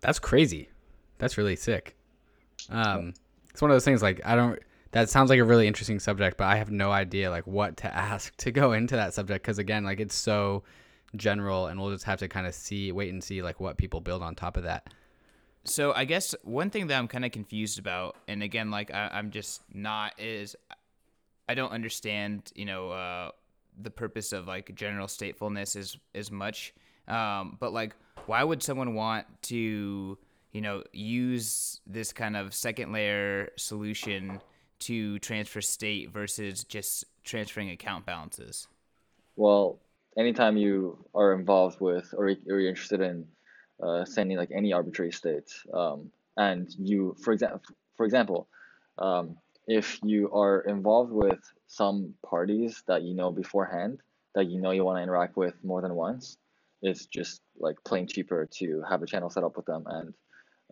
[0.00, 0.68] That's crazy.
[1.18, 1.96] That's really sick.
[2.70, 3.14] Um,
[3.50, 4.58] it's one of those things like I don't.
[4.92, 7.94] That sounds like a really interesting subject, but I have no idea like what to
[7.94, 10.64] ask to go into that subject because again, like it's so
[11.16, 14.00] general, and we'll just have to kind of see, wait and see like what people
[14.00, 14.92] build on top of that.
[15.64, 19.10] So I guess one thing that I'm kind of confused about, and again, like I,
[19.12, 20.56] am just not is
[21.48, 23.30] I don't understand, you know, uh,
[23.80, 26.72] the purpose of like general statefulness as as much.
[27.08, 27.94] Um, but like,
[28.26, 30.18] why would someone want to,
[30.52, 34.40] you know, use this kind of second layer solution
[34.80, 38.66] to transfer state versus just transferring account balances?
[39.36, 39.78] Well,
[40.16, 43.26] anytime you are involved with or, you're interested in
[43.82, 47.60] uh, sending like any arbitrary state, um, and you, for example,
[47.96, 48.46] for example,
[48.98, 49.36] um,
[49.66, 54.00] if you are involved with some parties that you know beforehand
[54.34, 56.36] that you know you want to interact with more than once,
[56.82, 60.14] it's just like plain cheaper to have a channel set up with them and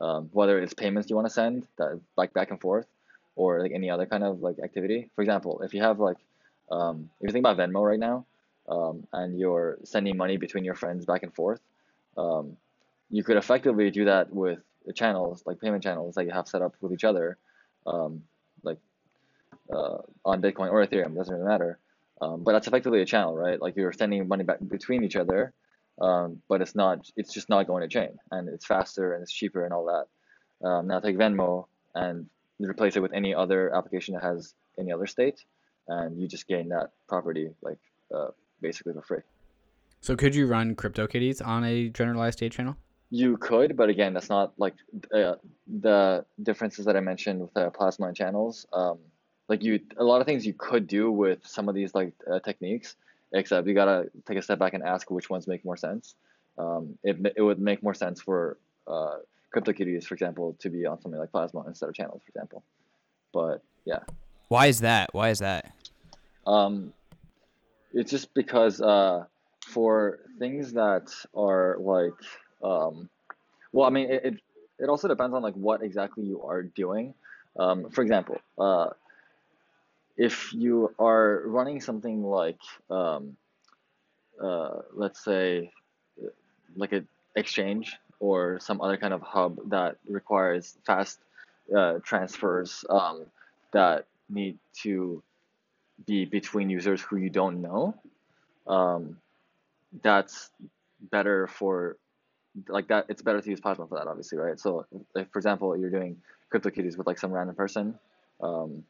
[0.01, 2.87] um, whether it's payments you want to send that like back and forth
[3.37, 5.11] or like any other kind of like activity.
[5.15, 6.19] For example, if you have like
[6.71, 8.27] um, if you think about Venmo right now,
[8.69, 11.61] um, and you're sending money between your friends back and forth,
[12.17, 12.57] um,
[13.11, 14.59] you could effectively do that with
[14.95, 17.39] channels like payment channels that you have set up with each other,
[17.87, 18.23] um,
[18.63, 18.79] like
[19.73, 21.79] uh, on Bitcoin or Ethereum, doesn't really matter.
[22.21, 23.61] Um, but that's effectively a channel, right?
[23.61, 25.53] Like you're sending money back between each other,
[26.01, 29.33] um, but it's not, it's just not going to chain, and it's faster and it's
[29.33, 30.67] cheaper and all that.
[30.67, 32.27] Um, now take Venmo and
[32.59, 35.45] replace it with any other application that has any other state,
[35.89, 37.79] and you just gain that property like
[38.15, 38.29] uh,
[38.61, 39.23] basically for free.
[40.01, 42.77] So could you run CryptoKitties on a generalized state channel?
[43.11, 44.75] You could, but again, that's not like
[45.15, 45.35] uh,
[45.67, 48.67] the differences that I mentioned with the plasma and channels.
[48.73, 48.99] Um,
[49.49, 52.39] like you, a lot of things you could do with some of these like uh,
[52.41, 52.97] techniques,
[53.33, 56.15] except you gotta take a step back and ask which ones make more sense.
[56.57, 59.17] Um, it it would make more sense for uh,
[59.55, 62.63] CryptoKitties, for example, to be on something like Plasma instead of channels, for example.
[63.33, 64.01] But yeah.
[64.49, 65.11] Why is that?
[65.13, 65.73] Why is that?
[66.47, 66.93] Um,
[67.93, 69.25] it's just because uh,
[69.67, 72.13] for things that are like,
[72.63, 73.09] um,
[73.73, 74.35] well, I mean, it, it,
[74.79, 77.15] it also depends on like what exactly you are doing.
[77.59, 78.91] Um, for example, uh,
[80.19, 83.37] if you are running something like, um,
[84.43, 85.71] uh, let's say,
[86.77, 91.21] like an exchange or some other kind of hub that requires fast
[91.75, 93.27] uh, transfers um,
[93.73, 95.23] that need to
[96.05, 97.95] be between users who you don't know,
[98.67, 99.17] um,
[100.03, 100.51] that's
[101.11, 101.97] better for
[102.69, 103.07] like that.
[103.09, 104.59] It's better to use Plasma for that, obviously, right?
[104.59, 106.21] So, if, for example, you're doing
[106.53, 107.99] CryptoKitties with like some random person,
[108.41, 108.85] um,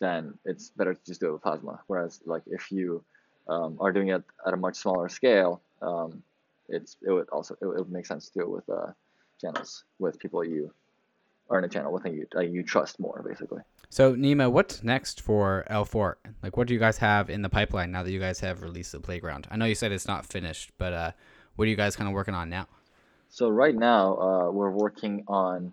[0.00, 1.80] then it's better to just do it with Plasma.
[1.86, 3.04] Whereas, like if you
[3.48, 6.22] um, are doing it at a much smaller scale, um,
[6.68, 8.92] it's it would also it would make sense to do it with uh,
[9.40, 10.72] channels with people you
[11.48, 13.62] are in a channel with and you uh, you trust more, basically.
[13.88, 16.14] So Nima, what's next for L4?
[16.42, 18.92] Like, what do you guys have in the pipeline now that you guys have released
[18.92, 19.48] the playground?
[19.50, 21.12] I know you said it's not finished, but uh,
[21.56, 22.68] what are you guys kind of working on now?
[23.28, 25.72] So right now, uh, we're working on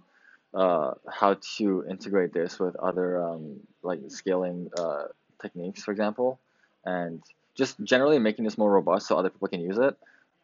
[0.57, 5.03] uh, how to integrate this with other um, like scaling uh,
[5.39, 6.39] techniques, for example,
[6.83, 7.21] and
[7.55, 9.95] just generally making this more robust so other people can use it.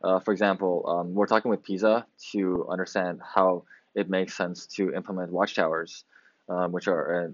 [0.04, 3.64] Uh, for example, um, we're talking with Pisa to understand how
[3.96, 6.04] it makes sense to implement watchtowers,
[6.48, 7.32] um, which are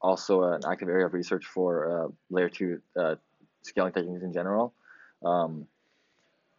[0.00, 3.16] also an active area of research for uh, layer two uh,
[3.62, 4.72] scaling techniques in general.
[5.24, 5.66] Um,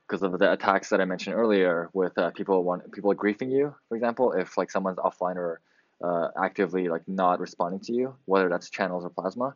[0.08, 3.76] because of the attacks that I mentioned earlier, with uh, people want people griefing you,
[3.90, 5.62] for example, if like someone's offline or
[6.04, 9.56] uh, actively like not responding to you, whether that's channels or plasma.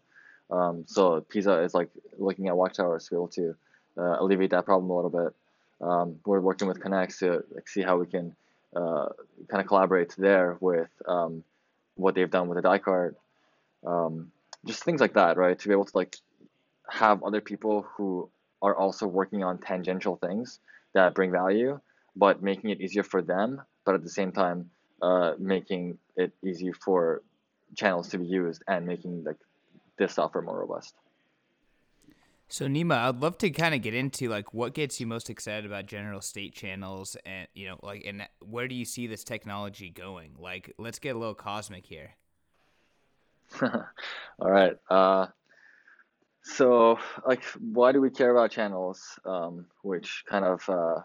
[0.50, 3.56] Um, so Pisa is like looking at watchtowers to be able to
[3.98, 5.36] uh, alleviate that problem a little bit.
[5.82, 8.36] Um, we're working with Connext to like, see how we can
[8.76, 9.10] uh,
[9.48, 11.44] kind of collaborate there with um,
[11.96, 13.16] what they've done with the Dai Card
[13.86, 14.32] um,
[14.66, 15.58] just things like that, right?
[15.58, 16.16] To be able to like
[16.90, 18.30] have other people who
[18.62, 20.60] are also working on tangential things
[20.94, 21.80] that bring value,
[22.16, 24.70] but making it easier for them, but at the same time,
[25.02, 27.22] uh, making it easy for
[27.76, 29.38] channels to be used and making like
[29.98, 30.96] this software more robust.
[32.52, 35.68] So Nima, I'd love to kind of get into like what gets you most excited
[35.68, 39.92] about general state channels, and you know, like, and where do you see this technology
[39.92, 40.34] going?
[40.40, 42.16] Like, let's get a little cosmic here.
[43.62, 44.76] All right.
[44.90, 45.28] Uh,
[46.60, 49.18] so, like, why do we care about channels?
[49.24, 51.02] Um, which kind of uh,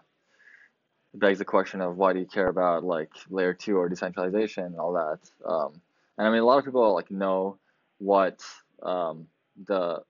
[1.13, 4.77] begs the question of why do you care about like layer two or decentralization and
[4.77, 5.19] all that.
[5.49, 5.81] Um,
[6.17, 7.57] and I mean, a lot of people like know
[7.99, 8.43] what
[8.83, 9.27] um,
[9.65, 10.03] the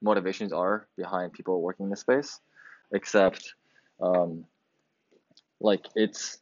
[0.00, 2.40] motivations are behind people working in this space,
[2.90, 3.52] except
[4.00, 4.46] um,
[5.60, 6.38] like it's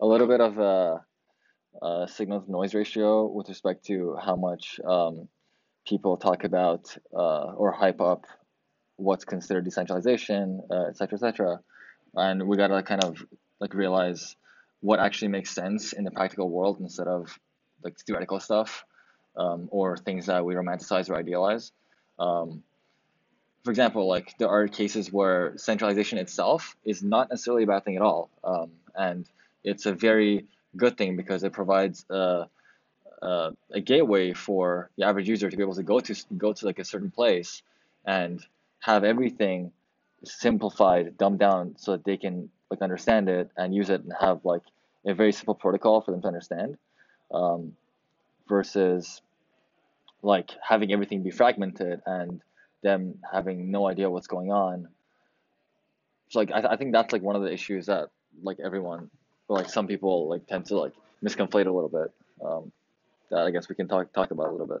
[0.00, 1.04] a little bit of a,
[1.84, 5.26] a signal to noise ratio with respect to how much um,
[5.86, 8.26] people talk about uh, or hype up
[8.96, 11.60] what's considered decentralization, uh, et cetera, et cetera.
[12.14, 13.24] And we gotta kind of
[13.60, 14.36] like realize
[14.80, 17.38] what actually makes sense in the practical world instead of
[17.82, 18.84] like theoretical stuff
[19.36, 21.72] um, or things that we romanticize or idealize.
[22.18, 22.62] Um,
[23.64, 27.96] for example, like there are cases where centralization itself is not necessarily a bad thing
[27.96, 29.28] at all, um, and
[29.62, 32.46] it's a very good thing because it provides a,
[33.22, 36.66] a, a, gateway for the average user to be able to go to go to
[36.66, 37.62] like a certain place
[38.04, 38.44] and
[38.80, 39.72] have everything
[40.24, 44.44] simplified, dumbed down, so that they can like understand it and use it and have
[44.44, 44.62] like
[45.06, 46.76] a very simple protocol for them to understand,
[47.32, 47.76] um,
[48.48, 49.22] versus
[50.22, 52.40] like having everything be fragmented and
[52.82, 54.88] them having no idea what's going on.
[56.30, 58.10] So like I, I think that's like one of the issues that
[58.42, 59.10] like everyone
[59.48, 60.92] or like some people like tend to like
[61.22, 62.10] misconflate a little bit.
[62.44, 62.72] Um,
[63.32, 64.80] that I guess we can talk talk about a little bit.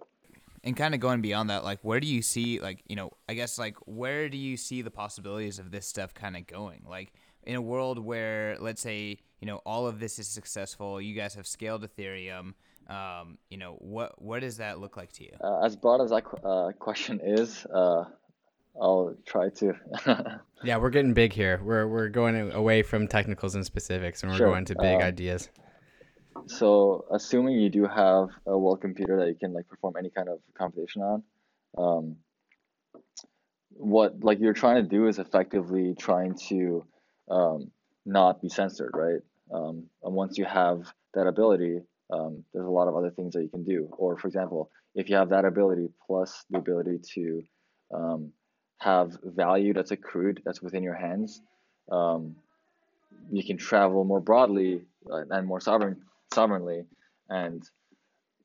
[0.64, 3.34] And kind of going beyond that, like where do you see like you know I
[3.34, 6.84] guess like where do you see the possibilities of this stuff kind of going?
[6.88, 11.14] Like in a world where let's say you know all of this is successful, you
[11.14, 12.54] guys have scaled Ethereum
[12.88, 15.36] um, you know, what what does that look like to you?
[15.42, 18.04] Uh, as broad as that uh, question is, uh,
[18.80, 19.74] I'll try to.
[20.64, 21.60] yeah, we're getting big here.
[21.62, 24.48] We're we're going away from technicals and specifics, and we're sure.
[24.48, 25.48] going to big um, ideas.
[26.46, 30.28] So, assuming you do have a world computer that you can like perform any kind
[30.28, 31.22] of computation on,
[31.78, 32.16] um,
[33.70, 36.84] what like you're trying to do is effectively trying to
[37.30, 37.70] um,
[38.04, 39.20] not be censored, right?
[39.52, 41.80] Um, and once you have that ability,
[42.10, 43.88] um, there's a lot of other things that you can do.
[43.92, 47.42] Or for example, if you have that ability plus the ability to
[47.94, 48.32] um,
[48.78, 51.40] have value that's accrued that's within your hands,
[51.90, 52.36] um,
[53.30, 56.02] you can travel more broadly uh, and more sovereign
[56.32, 56.84] sovereignly,
[57.28, 57.62] and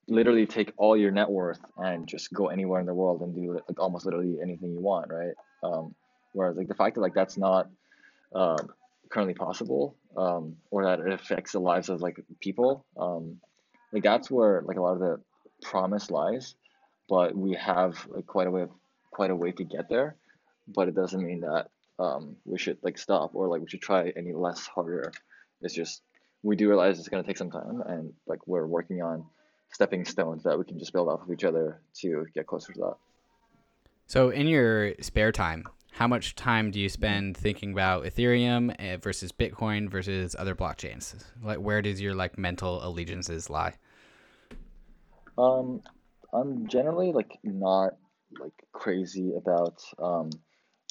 [0.08, 3.54] literally take all your net worth and just go anywhere in the world and do
[3.54, 5.34] like almost literally anything you want, right?
[5.64, 5.94] Um,
[6.34, 7.70] whereas like the fact that like that's not
[8.34, 8.58] uh,
[9.10, 13.38] currently possible um, or that it affects the lives of like people um,
[13.92, 15.20] like that's where like a lot of the
[15.64, 16.56] promise lies
[17.10, 18.66] but we have like quite a way
[19.12, 20.16] quite a way to get there
[20.68, 21.68] but it doesn't mean that
[22.00, 25.12] um, we should like stop or like we should try any less harder
[25.62, 26.02] it's just
[26.44, 29.26] we do realize it's going to take some time and like we're working on
[29.72, 32.80] stepping stones that we can just build off of each other to get closer to
[32.80, 32.96] that
[34.06, 35.66] so in your spare time
[35.98, 41.16] how much time do you spend thinking about Ethereum eh, versus Bitcoin versus other blockchains?
[41.42, 43.74] Like, where does your like mental allegiances lie?
[45.40, 45.82] Um,
[46.32, 47.94] I'm generally like not
[48.40, 50.30] like crazy about um,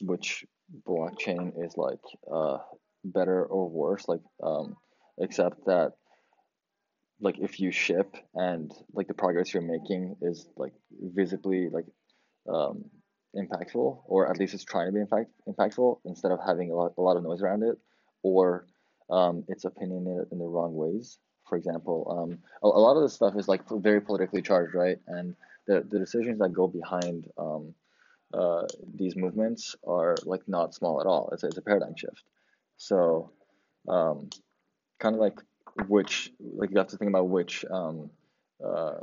[0.03, 0.44] which
[0.84, 2.59] blockchain is like uh,
[3.05, 4.09] better or worse.
[4.09, 4.76] Like, um,
[5.18, 5.92] except that
[7.20, 11.86] like if you ship and like the progress you're making is like visibly like
[12.48, 12.84] um,
[13.36, 16.92] impactful, or at least it's trying to be impact, impactful instead of having a lot,
[16.96, 17.76] a lot of noise around it,
[18.22, 18.66] or
[19.10, 21.18] um, it's opinionated in the wrong ways.
[21.48, 24.98] For example, um, a, a, lot of this stuff is like very politically charged, right?
[25.06, 25.36] And
[25.66, 27.74] the, the decisions that go behind um,
[28.34, 31.30] uh, these movements are like not small at all.
[31.32, 32.24] It's it's a paradigm shift.
[32.76, 33.30] So,
[33.88, 34.28] um,
[34.99, 35.38] kind of like
[35.88, 38.11] which, like you have to think about which um,
[38.64, 38.94] uh,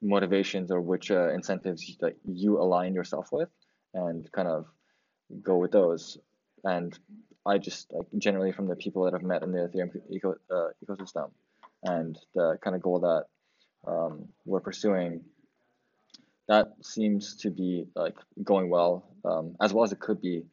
[0.00, 3.48] motivations or which uh, incentives that you align yourself with
[3.94, 4.66] and kind of
[5.42, 6.18] go with those.
[6.64, 6.96] And
[7.44, 10.68] I just like generally from the people that I've met in the Ethereum eco, uh,
[10.84, 11.30] ecosystem
[11.82, 13.26] and the kind of goal that
[13.90, 15.22] um, we're pursuing,
[16.48, 20.44] that seems to be like going well um, as well as it could be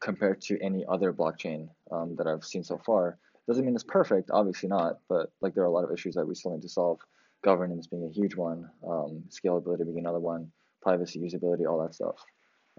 [0.00, 3.18] compared to any other blockchain um, that I've seen so far.
[3.48, 6.28] Doesn't mean it's perfect, obviously not, but like there are a lot of issues that
[6.28, 7.00] we still need to solve.
[7.42, 12.16] Governance being a huge one, um, scalability being another one, privacy, usability, all that stuff.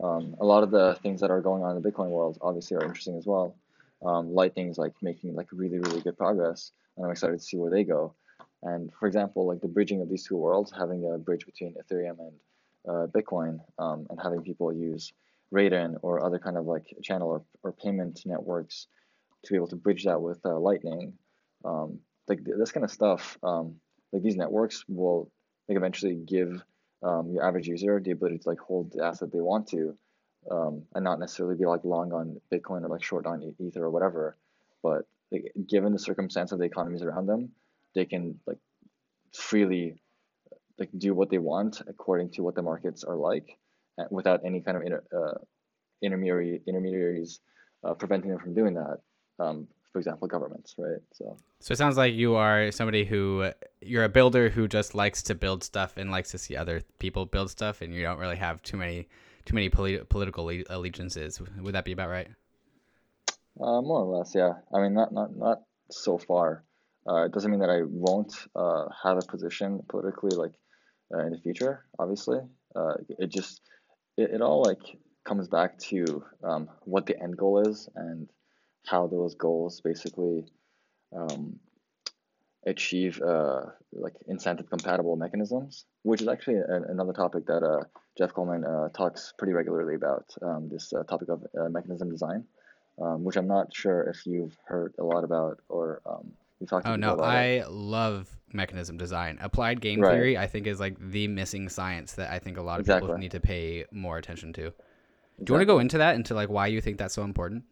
[0.02, 2.78] Um, a lot of the things that are going on in the Bitcoin world obviously
[2.78, 3.56] are interesting as well.
[4.06, 7.72] Um, Lightning's like making like really really good progress, and I'm excited to see where
[7.72, 8.14] they go.
[8.62, 12.18] And for example, like the bridging of these two worlds, having a bridge between Ethereum
[12.20, 12.34] and
[12.88, 15.14] uh, Bitcoin, um, and having people use
[15.52, 18.88] Raiden or other kind of like channel or, or payment networks
[19.46, 21.14] to be able to bridge that with uh, Lightning,
[21.66, 23.38] um, like this kind of stuff.
[23.44, 23.76] Um,
[24.12, 25.32] like these networks will
[25.68, 26.64] like eventually give
[27.04, 29.96] um, your average user the ability to like hold the asset they want to,
[30.52, 33.90] um, and not necessarily be like long on Bitcoin or like short on Ether or
[33.90, 34.38] whatever.
[34.84, 37.52] But like, given the circumstance of the economies around them,
[37.96, 38.58] they can like
[39.34, 40.02] freely
[40.78, 43.58] like do what they want according to what the markets are like,
[44.10, 45.38] without any kind of inter, uh,
[46.02, 47.40] intermediary intermediaries
[47.84, 49.00] uh, preventing them from doing that.
[49.40, 51.02] Um, for example, governments, right?
[51.14, 51.38] So.
[51.60, 55.36] So it sounds like you are somebody who you're a builder who just likes to
[55.36, 58.62] build stuff and likes to see other people build stuff, and you don't really have
[58.62, 59.08] too many
[59.46, 61.42] too many polit- political allegiances.
[61.60, 62.28] Would that be about right?
[63.60, 64.54] Uh, more or less, yeah.
[64.74, 65.62] I mean, not not not
[65.92, 66.64] so far.
[67.08, 70.54] Uh, it doesn't mean that I won't uh, have a position politically, like
[71.14, 71.86] uh, in the future.
[71.98, 72.40] Obviously,
[72.76, 73.62] uh, it just
[74.18, 78.30] it, it all like comes back to um, what the end goal is and
[78.86, 80.46] how those goals basically
[81.16, 81.60] um,
[82.66, 83.62] achieve uh,
[83.94, 87.84] like incentive compatible mechanisms, which is actually a, another topic that uh,
[88.18, 92.44] Jeff Coleman uh, talks pretty regularly about um, this uh, topic of uh, mechanism design,
[93.02, 96.88] um, which I'm not sure if you've heard a lot about or um, you've talked.
[96.88, 97.72] Oh no, I it.
[97.72, 99.38] love mechanism design.
[99.42, 100.12] Applied game right.
[100.12, 103.08] theory, I think, is like the missing science that I think a lot of exactly.
[103.08, 104.74] people need to pay more attention to.
[105.42, 107.64] Do you want to go into that, into like why you think that's so important?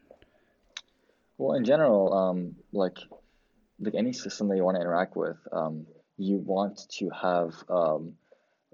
[1.38, 2.98] Well, in general, um, like
[3.80, 5.86] like any system that you want to interact with, um,
[6.18, 8.14] you want to have um,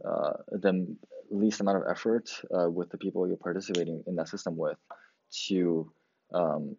[0.03, 0.95] uh, the
[1.30, 4.78] least amount of effort uh, with the people you're participating in that system with
[5.47, 5.91] to
[6.34, 6.76] um,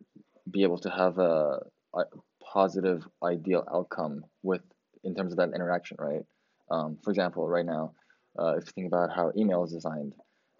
[0.51, 1.61] be able to have a,
[1.95, 2.05] a,
[2.53, 4.61] positive ideal outcome with
[5.03, 6.23] in terms of that interaction, right?
[6.71, 7.93] Um, for example, right now,
[8.39, 10.15] uh, if you think about how email is designed,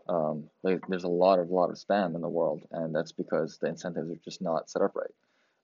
[0.09, 3.69] um, there's a lot of lot of spam in the world, and that's because the
[3.69, 5.11] incentives are just not set up right.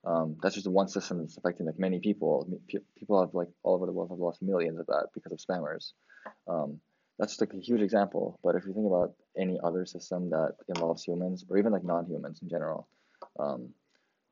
[0.04, 2.48] Um, that's just one system that's affecting like many people.
[2.98, 5.92] People have like all over the world have lost millions of that because of spammers.
[6.48, 6.80] Um,
[7.18, 8.38] that's like a huge example.
[8.42, 12.40] But if you think about any other system that involves humans or even like non-humans
[12.40, 12.88] in general,
[13.38, 13.74] um,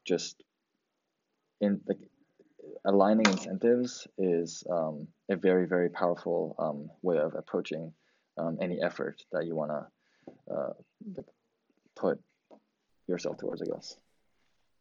[0.07, 0.43] just
[1.61, 1.99] in like
[2.87, 7.93] aligning incentives is um, a very very powerful um, way of approaching
[8.39, 9.87] um, any effort that you want to
[10.51, 10.73] uh,
[11.97, 12.21] put
[13.07, 13.97] yourself towards, I guess.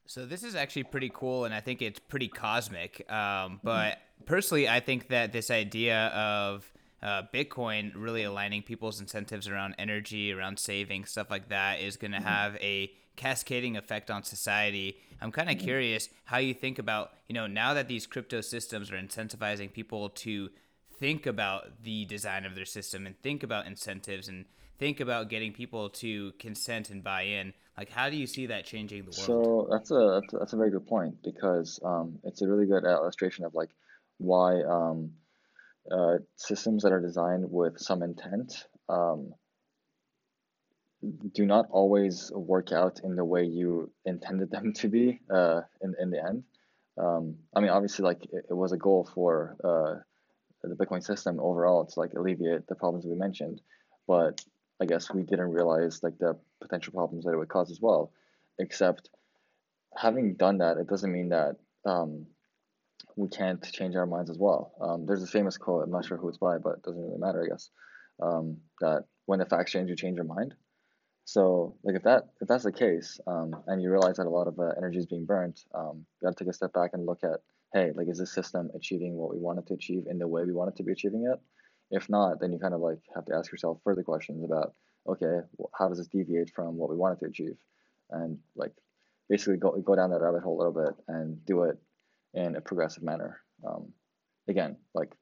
[0.05, 3.09] So this is actually pretty cool, and I think it's pretty cosmic.
[3.11, 6.71] Um, but personally, I think that this idea of
[7.03, 12.11] uh, Bitcoin really aligning people's incentives around energy, around saving, stuff like that, is going
[12.11, 12.27] to mm-hmm.
[12.27, 14.97] have a cascading effect on society.
[15.19, 15.65] I'm kind of mm-hmm.
[15.65, 20.09] curious how you think about, you know, now that these crypto systems are incentivizing people
[20.09, 20.49] to
[20.97, 24.45] think about the design of their system and think about incentives and
[24.79, 27.53] think about getting people to consent and buy in.
[27.77, 29.15] Like, how do you see that changing the world?
[29.15, 33.45] So that's a that's a very good point because um, it's a really good illustration
[33.45, 33.69] of like
[34.17, 35.11] why um,
[35.91, 39.33] uh, systems that are designed with some intent um,
[41.33, 45.93] do not always work out in the way you intended them to be uh, in
[45.99, 46.43] in the end.
[46.97, 50.01] Um, I mean, obviously, like it, it was a goal for uh,
[50.63, 53.61] the Bitcoin system overall to like alleviate the problems we mentioned,
[54.07, 54.43] but
[54.81, 58.11] I guess we didn't realize like the potential problems that it would cause as well.
[58.59, 59.09] Except
[59.95, 61.55] having done that, it doesn't mean that
[61.85, 62.27] um,
[63.15, 64.73] we can't change our minds as well.
[64.79, 67.17] Um, there's a famous quote, I'm not sure who it's by, but it doesn't really
[67.17, 67.69] matter, I guess.
[68.21, 70.55] Um, that when the facts change, you change your mind.
[71.25, 74.47] So, like if that if that's the case, um, and you realize that a lot
[74.47, 77.05] of uh, energy is being burnt, um, you got to take a step back and
[77.05, 77.41] look at,
[77.73, 80.45] hey, like is this system achieving what we want it to achieve in the way
[80.45, 81.39] we want it to be achieving it?
[81.91, 84.73] If not, then you kind of like have to ask yourself further questions about,
[85.07, 85.39] okay,
[85.77, 87.55] how does this deviate from what we wanted to achieve?
[88.11, 88.73] And like
[89.29, 91.77] basically go, go down that rabbit hole a little bit and do it
[92.33, 93.41] in a progressive manner.
[93.65, 93.93] Um,
[94.47, 95.13] again, like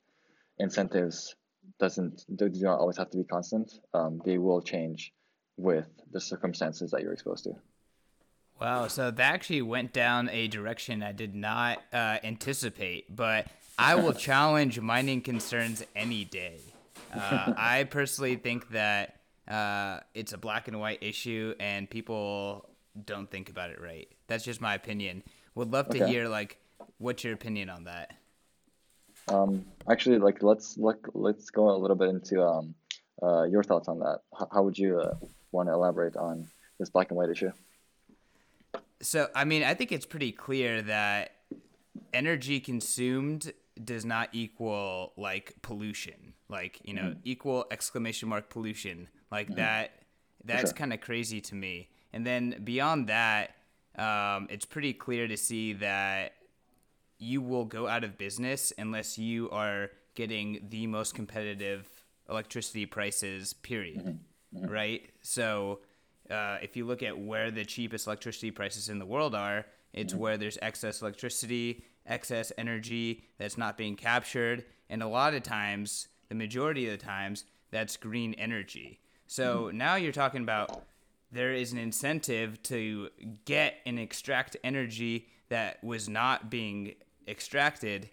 [0.58, 1.36] incentives
[1.80, 3.72] doesn't do not always have to be constant.
[3.94, 5.14] Um, they will change
[5.58, 7.54] with the circumstances that you're exposed to.
[8.60, 13.48] Wow, so that actually went down a direction I did not uh, anticipate, but
[13.78, 16.60] I will challenge mining concerns any day.
[17.14, 22.70] Uh, I personally think that uh, it's a black and white issue, and people
[23.06, 24.08] don't think about it right.
[24.28, 25.24] That's just my opinion.
[25.56, 26.12] Would love to okay.
[26.12, 26.58] hear like
[26.98, 28.16] what's your opinion on that.
[29.28, 32.76] Um, actually, like let's look, let's go a little bit into um,
[33.22, 34.20] uh, your thoughts on that.
[34.38, 35.16] How, how would you uh,
[35.52, 36.48] want to elaborate on
[36.80, 37.52] this black and white issue?
[39.02, 41.32] So, I mean, I think it's pretty clear that
[42.14, 43.52] energy consumed
[43.84, 47.18] does not equal like pollution like you know mm.
[47.24, 49.56] equal exclamation mark pollution like mm.
[49.56, 50.04] that
[50.46, 50.74] that's sure.
[50.74, 53.56] kind of crazy to me and then beyond that
[53.98, 56.34] um, it's pretty clear to see that
[57.18, 61.88] you will go out of business unless you are getting the most competitive
[62.30, 63.54] electricity prices.
[63.54, 64.00] Period.
[64.00, 64.58] Mm-hmm.
[64.58, 64.72] Mm-hmm.
[64.72, 65.10] Right.
[65.22, 65.80] So
[66.30, 70.14] uh, if you look at where the cheapest electricity prices in the world are, it's
[70.14, 70.22] mm-hmm.
[70.22, 76.08] where there's excess electricity, excess energy that's not being captured, and a lot of times,
[76.30, 79.00] the majority of the times, that's green energy.
[79.28, 79.78] So mm-hmm.
[79.78, 80.84] now you're talking about
[81.32, 83.10] there is an incentive to
[83.46, 86.96] get and extract energy that was not being
[87.28, 88.10] extracted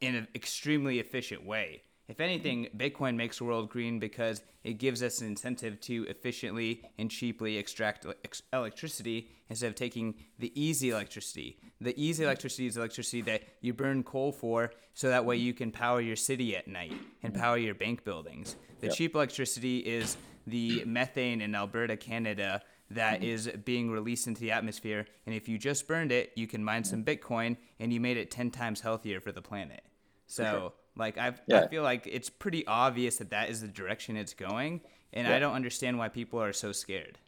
[0.00, 1.82] in an extremely efficient way.
[2.12, 6.82] If anything, Bitcoin makes the world green because it gives us an incentive to efficiently
[6.98, 8.04] and cheaply extract
[8.52, 11.58] electricity instead of taking the easy electricity.
[11.80, 15.72] The easy electricity is electricity that you burn coal for so that way you can
[15.72, 16.92] power your city at night
[17.22, 18.56] and power your bank buildings.
[18.80, 18.96] The yep.
[18.96, 22.60] cheap electricity is the methane in Alberta, Canada
[22.90, 23.60] that mm-hmm.
[23.62, 25.06] being released into the atmosphere.
[25.24, 28.30] And if you just burned it, you can mine some Bitcoin and you made it
[28.30, 29.80] 10 times healthier for the planet.
[30.26, 30.74] So.
[30.96, 31.60] Like, i yeah.
[31.60, 34.80] I feel like it's pretty obvious that that is the direction it's going.
[35.12, 35.36] And yeah.
[35.36, 37.18] I don't understand why people are so scared.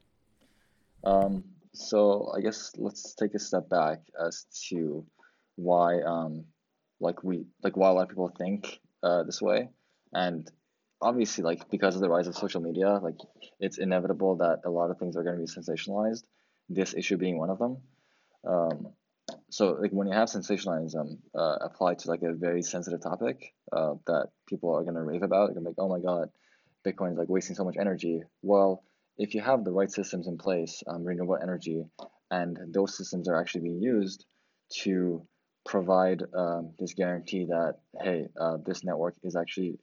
[1.04, 5.04] Um, so, I guess let's take a step back as to
[5.56, 6.44] why, um,
[7.00, 9.68] like, we, like, why a lot of people think uh, this way.
[10.14, 10.50] And
[11.04, 13.18] obviously like because of the rise of social media like
[13.60, 16.24] it's inevitable that a lot of things are going to be sensationalized
[16.68, 17.76] this issue being one of them
[18.46, 18.88] um,
[19.54, 23.94] so like when you have sensationalism uh, applied to like a very sensitive topic uh,
[24.06, 26.28] that people are going to rave about you're like oh my god
[26.84, 28.22] bitcoin is like wasting so much energy.
[28.42, 28.82] Well
[29.16, 31.84] if you have the right systems in place um, renewable energy
[32.32, 34.26] and those systems are actually being used
[34.82, 35.24] to
[35.64, 39.78] provide um, this guarantee that hey uh, this network is actually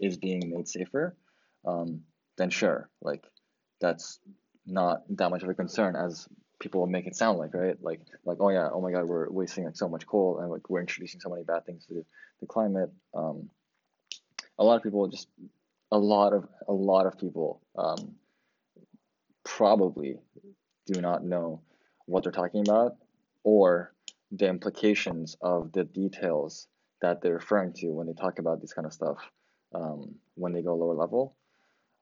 [0.00, 1.16] is being made safer,
[1.64, 2.02] um,
[2.36, 3.24] then sure, like
[3.80, 4.18] that's
[4.66, 6.28] not that much of a concern as
[6.62, 7.76] people make it sound like, right?
[7.82, 10.70] Like, like oh yeah, oh my god, we're wasting like so much coal and like
[10.70, 12.04] we're introducing so many bad things to
[12.40, 12.90] the climate.
[13.14, 13.50] Um,
[14.58, 15.28] a lot of people just,
[15.90, 18.14] a lot of a lot of people um,
[19.44, 20.16] probably
[20.86, 21.60] do not know
[22.06, 22.96] what they're talking about
[23.44, 23.92] or
[24.30, 26.68] the implications of the details
[27.02, 29.18] that they're referring to when they talk about this kind of stuff
[29.74, 31.36] um, when they go lower level.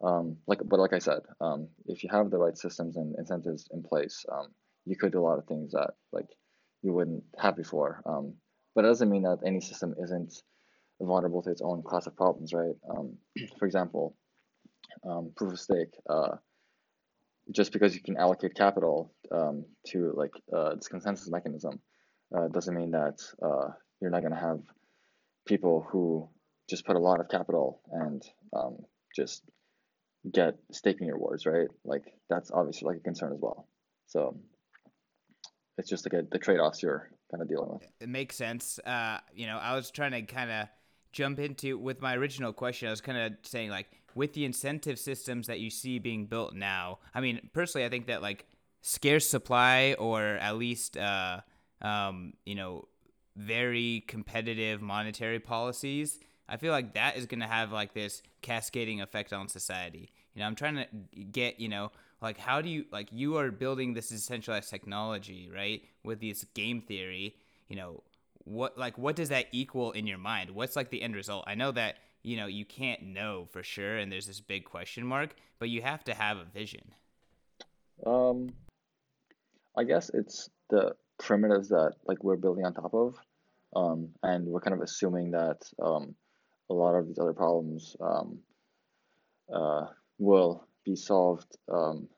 [0.02, 3.68] Um, like, but like I said, um, if you have the right systems and incentives
[3.70, 4.48] in place, um,
[4.86, 6.28] you could do a lot of things that like
[6.82, 8.02] you wouldn't have before.
[8.06, 8.34] Um,
[8.74, 10.42] but it doesn't mean that any system isn't
[11.00, 12.76] vulnerable to its own class of problems, right?
[12.88, 13.16] Um,
[13.58, 14.16] for example,
[15.36, 15.94] proof of stake.
[16.08, 16.36] Uh,
[17.52, 19.12] just because you can allocate capital
[19.86, 21.80] to like uh, this consensus mechanism
[22.36, 23.68] uh, doesn't mean that uh,
[24.00, 24.60] you're not going to have
[25.46, 26.28] people who
[26.68, 28.22] just put a lot of capital and
[28.56, 28.76] um,
[29.14, 29.42] just
[30.30, 31.68] get staking rewards, right?
[31.84, 33.68] Like that's obviously like a concern as well.
[34.06, 34.36] So
[35.78, 37.82] it's just like a, the trade offs you're kind of dealing with.
[38.00, 38.78] It makes sense.
[38.80, 40.68] Uh, you know, I was trying to kind of
[41.12, 42.88] jump into with my original question.
[42.88, 46.54] I was kind of saying like with the incentive systems that you see being built
[46.54, 46.98] now.
[47.14, 48.46] I mean, personally, I think that like
[48.82, 51.40] scarce supply or at least uh,
[51.82, 52.88] um, you know
[53.36, 56.18] very competitive monetary policies
[56.50, 60.10] I feel like that is going to have like this cascading effect on society.
[60.34, 60.86] You know, I'm trying to
[61.22, 65.82] get, you know, like how do you like you are building this decentralized technology, right?
[66.04, 67.36] With this game theory,
[67.68, 68.02] you know,
[68.44, 70.50] what like what does that equal in your mind?
[70.50, 71.44] What's like the end result?
[71.46, 75.06] I know that, you know, you can't know for sure and there's this big question
[75.06, 76.92] mark, but you have to have a vision.
[78.04, 78.52] Um
[79.78, 83.16] I guess it's the primitives that like we're building on top of.
[83.76, 86.16] Um, and we're kind of assuming that um,
[86.70, 88.38] a lot of these other problems um,
[89.52, 89.86] uh,
[90.18, 92.08] will be solved um,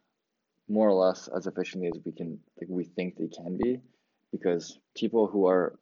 [0.69, 3.81] more or less as efficiently as we can like we think they can be
[4.31, 5.79] because people who are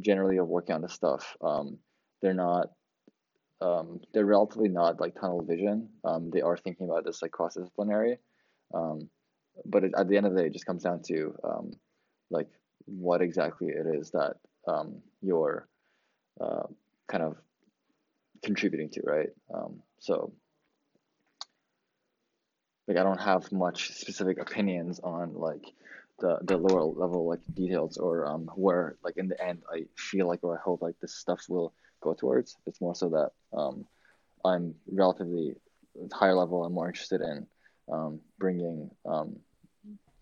[0.00, 1.78] generally working on this stuff um,
[2.20, 2.70] they're not
[3.60, 5.88] um, they're relatively not like tunnel vision.
[6.04, 8.18] Um, they are thinking about this like cross disciplinary
[8.74, 9.08] um,
[9.64, 11.70] but it, at the end of the day it just comes down to um,
[12.30, 12.48] like
[12.84, 14.34] what exactly it is that
[14.66, 15.68] um, you're
[16.40, 16.64] uh,
[17.08, 17.36] kind of
[18.42, 19.30] contributing to, right?
[19.52, 20.32] Um, so,
[22.86, 25.64] like, I don't have much specific opinions on like
[26.20, 30.26] the the lower level like details or um where like in the end I feel
[30.26, 32.56] like or I hope like this stuff will go towards.
[32.66, 33.86] It's more so that um
[34.44, 35.54] I'm relatively
[36.12, 37.46] higher level and more interested in
[37.92, 39.36] um, bringing um,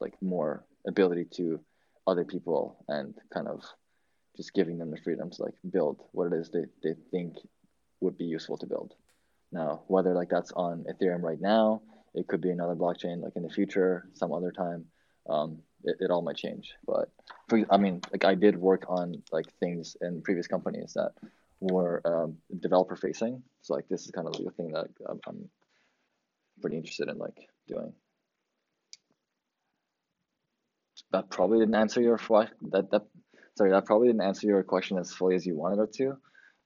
[0.00, 1.60] like more ability to
[2.06, 3.62] other people and kind of
[4.36, 7.36] just giving them the freedom to like build what it is they, they think
[8.00, 8.94] would be useful to build.
[9.52, 11.82] Now, whether like that's on Ethereum right now,
[12.14, 14.86] it could be another blockchain like in the future, some other time.
[15.28, 16.72] Um, it, it all might change.
[16.86, 17.10] But
[17.48, 21.12] for, I mean, like I did work on like things in previous companies that
[21.60, 23.42] were um, developer facing.
[23.62, 25.48] So like this is kind of the thing that I'm, I'm
[26.60, 27.36] pretty interested in like
[27.68, 27.92] doing.
[31.12, 32.18] That probably didn't answer your.
[32.72, 33.02] That that
[33.56, 36.16] sorry, that probably didn't answer your question as fully as you wanted it to.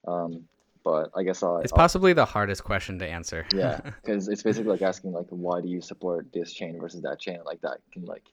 [0.07, 0.45] Um,
[0.83, 1.57] but I guess I'll.
[1.57, 3.45] It's I'll- possibly the hardest question to answer.
[3.53, 7.19] yeah, because it's basically like asking like why do you support this chain versus that
[7.19, 7.39] chain?
[7.45, 8.23] Like that can like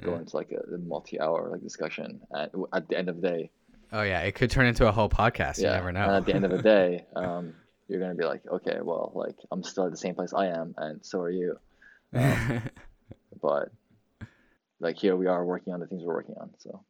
[0.00, 2.20] go into like a, a multi-hour like discussion.
[2.34, 3.50] At at the end of the day,
[3.92, 5.58] oh yeah, it could turn into a whole podcast.
[5.58, 5.74] You yeah.
[5.74, 6.04] never know.
[6.04, 7.54] And at the end of the day, um,
[7.88, 10.74] you're gonna be like, okay, well, like I'm still at the same place I am,
[10.76, 11.58] and so are you.
[12.12, 12.62] Um,
[13.40, 13.70] but
[14.80, 16.50] like here we are working on the things we're working on.
[16.58, 16.82] So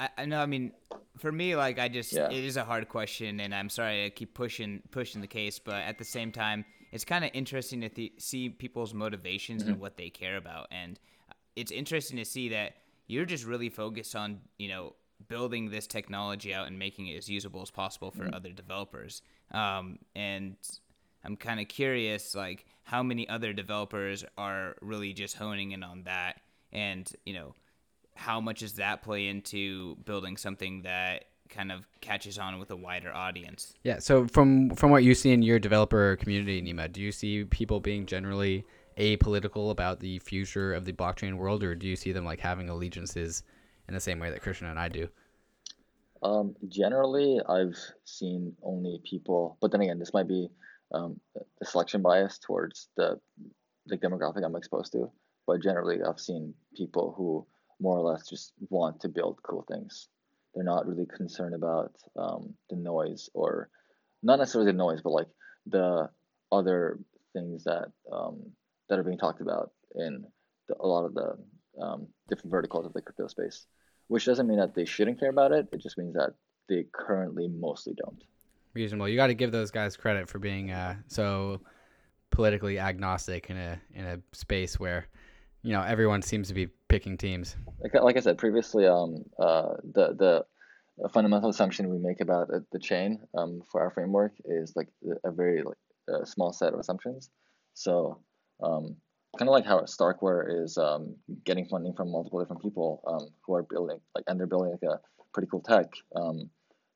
[0.00, 0.40] I, I know.
[0.40, 0.72] I mean,
[1.18, 2.30] for me, like I just Yeah.
[2.30, 5.76] it is a hard question, and I'm sorry I keep pushing pushing the case, but
[5.76, 9.82] at the same time, it's kind of interesting to th- see people's motivations and mm-hmm.
[9.82, 10.98] what they care about, and
[11.28, 12.76] uh, it's interesting to see that
[13.06, 14.94] you're just really focused on you know
[15.28, 18.34] building this technology out and making it as usable as possible for mm-hmm.
[18.34, 19.20] other developers.
[19.50, 20.56] Um, and
[21.22, 26.04] I'm kind of curious, like how many other developers are really just honing in on
[26.04, 26.40] that,
[26.72, 27.54] and you know
[28.20, 32.76] how much does that play into building something that kind of catches on with a
[32.76, 33.74] wider audience?
[33.82, 33.98] Yeah.
[33.98, 37.80] So from from what you see in your developer community, Nima, do you see people
[37.80, 38.64] being generally
[38.98, 42.68] apolitical about the future of the blockchain world, or do you see them like having
[42.68, 43.42] allegiances
[43.88, 45.08] in the same way that Christian and I do?
[46.22, 50.48] um, generally, I've seen only people, but then again, this might be
[50.92, 53.18] um, the selection bias towards the
[53.86, 55.10] the demographic I'm exposed to.
[55.46, 57.46] But generally, I've seen people who
[57.80, 60.08] more or less just want to build cool things.
[60.54, 63.70] They're not really concerned about um, the noise or
[64.22, 65.28] not necessarily the noise, but like
[65.66, 66.10] the
[66.52, 66.98] other
[67.32, 68.40] things that um,
[68.88, 70.24] that are being talked about in
[70.68, 71.36] the, a lot of the
[71.80, 73.66] um, different verticals of the crypto space.
[74.08, 75.68] Which doesn't mean that they shouldn't care about it.
[75.72, 76.34] It just means that
[76.68, 78.20] they currently mostly don't.
[78.74, 79.08] Reasonable.
[79.08, 81.60] You got to give those guys credit for being uh, so
[82.30, 85.06] politically agnostic in a in a space where
[85.62, 87.56] you know everyone seems to be picking teams.
[87.82, 92.78] Like, like I said previously, um, uh, the the fundamental assumption we make about the
[92.78, 94.88] chain um, for our framework is like
[95.24, 95.78] a very like
[96.08, 97.30] a small set of assumptions.
[97.72, 98.20] So
[98.62, 98.96] um,
[99.38, 103.54] kind of like how Starkware is um, getting funding from multiple different people um, who
[103.54, 105.00] are building like and they're building like a
[105.32, 105.86] pretty cool tech.
[106.14, 106.50] Um,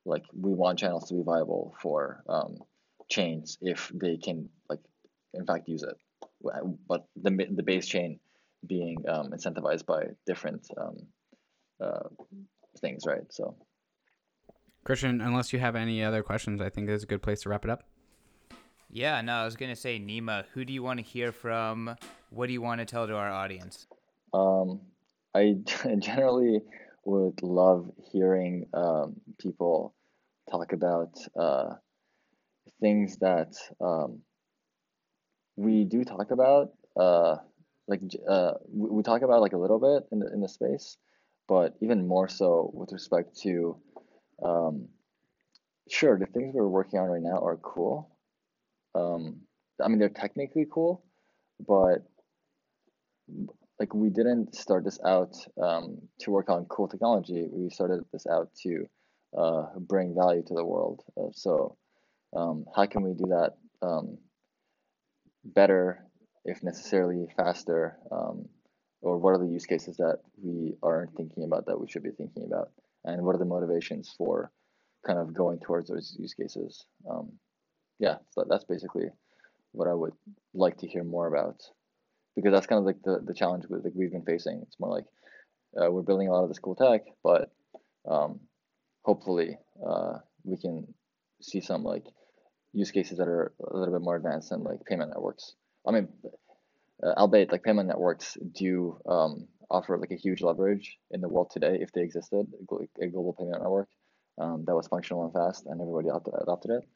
[0.05, 2.57] like we want channels to be viable for um,
[3.09, 4.81] chains if they can like
[5.33, 5.95] in fact use it,
[6.87, 8.19] but the the base chain
[8.67, 10.97] being um, incentivized by different um,
[11.81, 12.07] uh,
[12.79, 13.23] things, right?
[13.29, 13.55] So
[14.83, 17.49] Christian, unless you have any other questions, I think this is a good place to
[17.49, 17.83] wrap it up.
[18.89, 21.95] Yeah, no, I was gonna say, Nima, who do you want to hear from?
[22.29, 23.87] What do you want to tell to our audience?
[24.35, 24.81] um,
[25.33, 25.57] I
[25.99, 26.61] generally
[27.05, 29.93] would love hearing um, people
[30.49, 31.75] talk about uh,
[32.81, 34.19] things that um,
[35.55, 36.71] we do talk about.
[36.99, 37.37] Uh,
[37.87, 40.97] like uh, we, talk about like a little bit in the in the space,
[41.47, 43.77] but even more so with respect to
[44.43, 44.87] um,
[45.89, 48.09] sure the things we're working on right now are cool.
[48.95, 49.41] Um,
[49.83, 51.03] I mean they're technically cool,
[51.67, 51.99] but
[53.79, 57.47] like we didn't start this out um, to work on cool technology.
[57.51, 58.87] We started this out to
[59.37, 61.03] uh, bring value to the world.
[61.17, 61.77] Uh, so
[62.35, 64.17] um, how can we do that um,
[65.43, 66.04] better,
[66.45, 67.97] if necessarily faster?
[68.11, 68.47] Um,
[69.01, 72.11] or what are the use cases that we aren't thinking about that we should be
[72.11, 72.71] thinking about?
[73.03, 74.51] And what are the motivations for
[75.05, 76.85] kind of going towards those use cases?
[77.09, 77.33] Um,
[77.99, 79.05] yeah, so that's basically
[79.73, 80.13] what I would
[80.53, 81.61] like to hear more about
[82.35, 84.61] because that's kind of like the, the challenge with, like we've been facing.
[84.63, 85.05] It's more like
[85.79, 87.51] uh, we're building a lot of this cool tech, but
[88.09, 88.39] um,
[89.03, 90.93] hopefully uh, we can
[91.41, 92.05] see some like
[92.73, 95.53] use cases that are a little bit more advanced than like payment networks.
[95.87, 96.07] I mean,
[97.03, 101.51] uh, albeit like payment networks do um, offer like a huge leverage in the world
[101.51, 103.89] today if they existed, a a global payment network
[104.37, 106.87] um, that was functional and fast and everybody adopted, adopted it.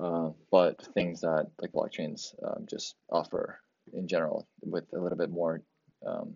[0.00, 3.60] Uh, but things that like blockchains um, just offer
[3.92, 5.62] in general with a little bit more
[6.04, 6.34] um,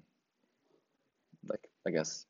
[1.48, 2.24] like I guess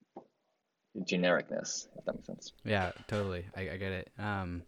[0.99, 2.53] genericness, if that makes sense.
[2.64, 3.45] Yeah, totally.
[3.57, 4.11] I, I get it.
[4.18, 4.62] Um,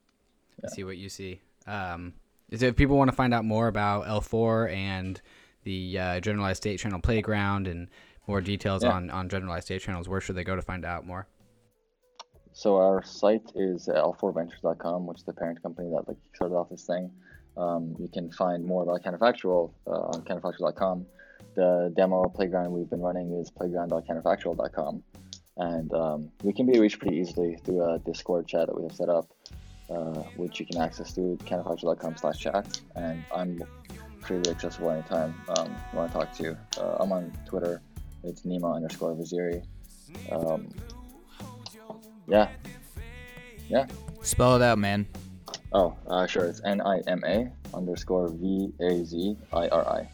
[0.63, 1.41] I see what you see.
[1.67, 2.15] Um,
[2.51, 5.21] if people want to find out more about L4 and
[5.65, 7.89] the uh, generalized state channel playground and
[8.27, 8.93] more details Yeah.
[8.93, 11.27] on, on generalized state channels, where should they go to find out more?
[12.53, 16.85] So our site is l4ventures.com, which is the parent company that like started off this
[16.85, 17.11] thing.
[17.57, 21.07] Um, you can find more about Counterfactual uh, on counterfactual.com.
[21.55, 25.03] The demo playground we've been running is playground.counterfactual.com.
[25.57, 28.95] and um, we can be reached pretty easily through a Discord chat that we have
[28.95, 29.29] set up,
[29.91, 32.81] uh, which you can access through counterfactual.com slash chat.
[32.97, 33.63] And I'm
[34.21, 36.57] freely accessible anytime um, you want to talk to.
[36.79, 37.83] Uh, I'm on Twitter.
[38.23, 39.65] It's Nima underscore Vaziri.
[40.31, 40.69] Um,
[42.27, 42.49] yeah.
[43.69, 43.87] Yeah.
[44.23, 45.07] Spell it out, man.
[45.73, 46.45] Oh, uh, sure.
[46.45, 50.09] It's N I M A underscore V A Z I R I.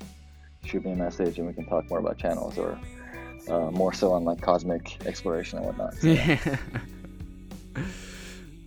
[0.65, 2.79] Shoot me a message and we can talk more about channels or
[3.49, 5.95] uh, more so on like cosmic exploration and whatnot.
[5.95, 6.57] So, yeah.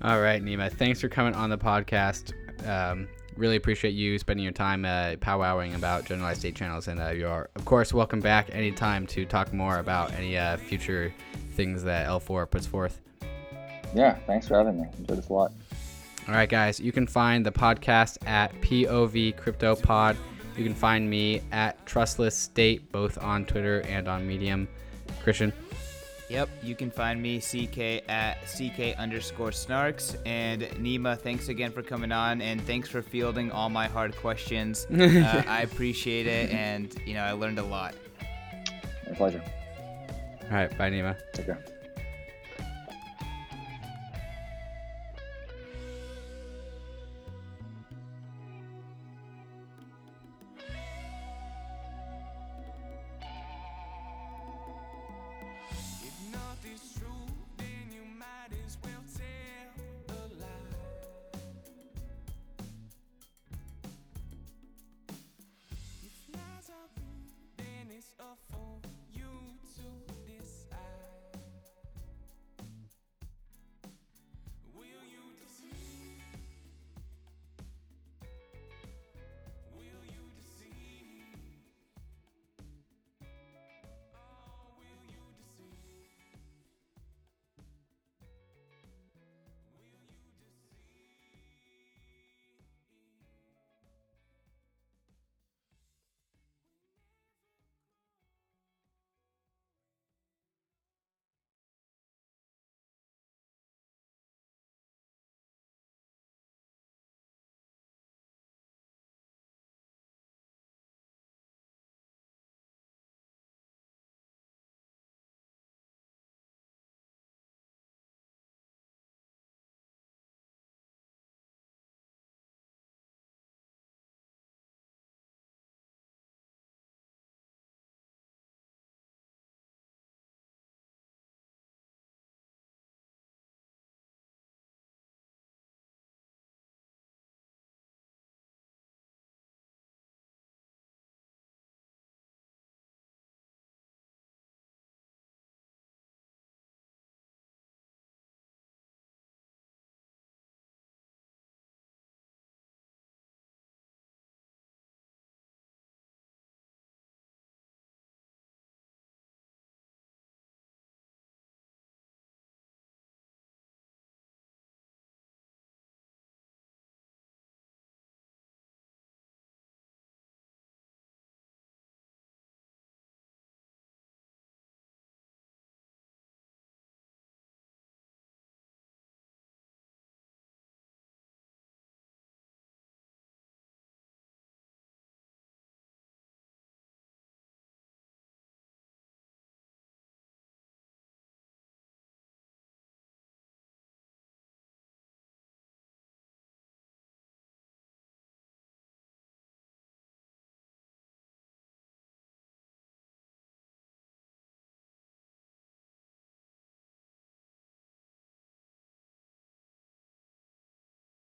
[0.01, 0.71] All right, Nima.
[0.71, 2.33] Thanks for coming on the podcast.
[2.67, 7.09] Um, really appreciate you spending your time uh, powwowing about generalized state channels, and uh,
[7.09, 11.13] you are, of course, welcome back anytime to talk more about any uh, future
[11.53, 13.01] things that L4 puts forth.
[13.93, 14.87] yeah, thanks for having me.
[14.99, 15.51] Enjoyed this a lot.
[16.27, 20.15] All right, guys, you can find the podcast at POV Crypto Pod.
[20.55, 24.67] You can find me at Trustless State, both on Twitter and on Medium.
[25.23, 25.51] Christian.
[26.29, 30.15] Yep, you can find me CK at CK underscore snarks.
[30.25, 34.85] And Nima, thanks again for coming on and thanks for fielding all my hard questions.
[34.93, 37.95] uh, I appreciate it and you know I learned a lot.
[39.07, 39.43] My pleasure.
[40.43, 41.17] All right, bye, Nima.
[41.33, 41.63] Take care.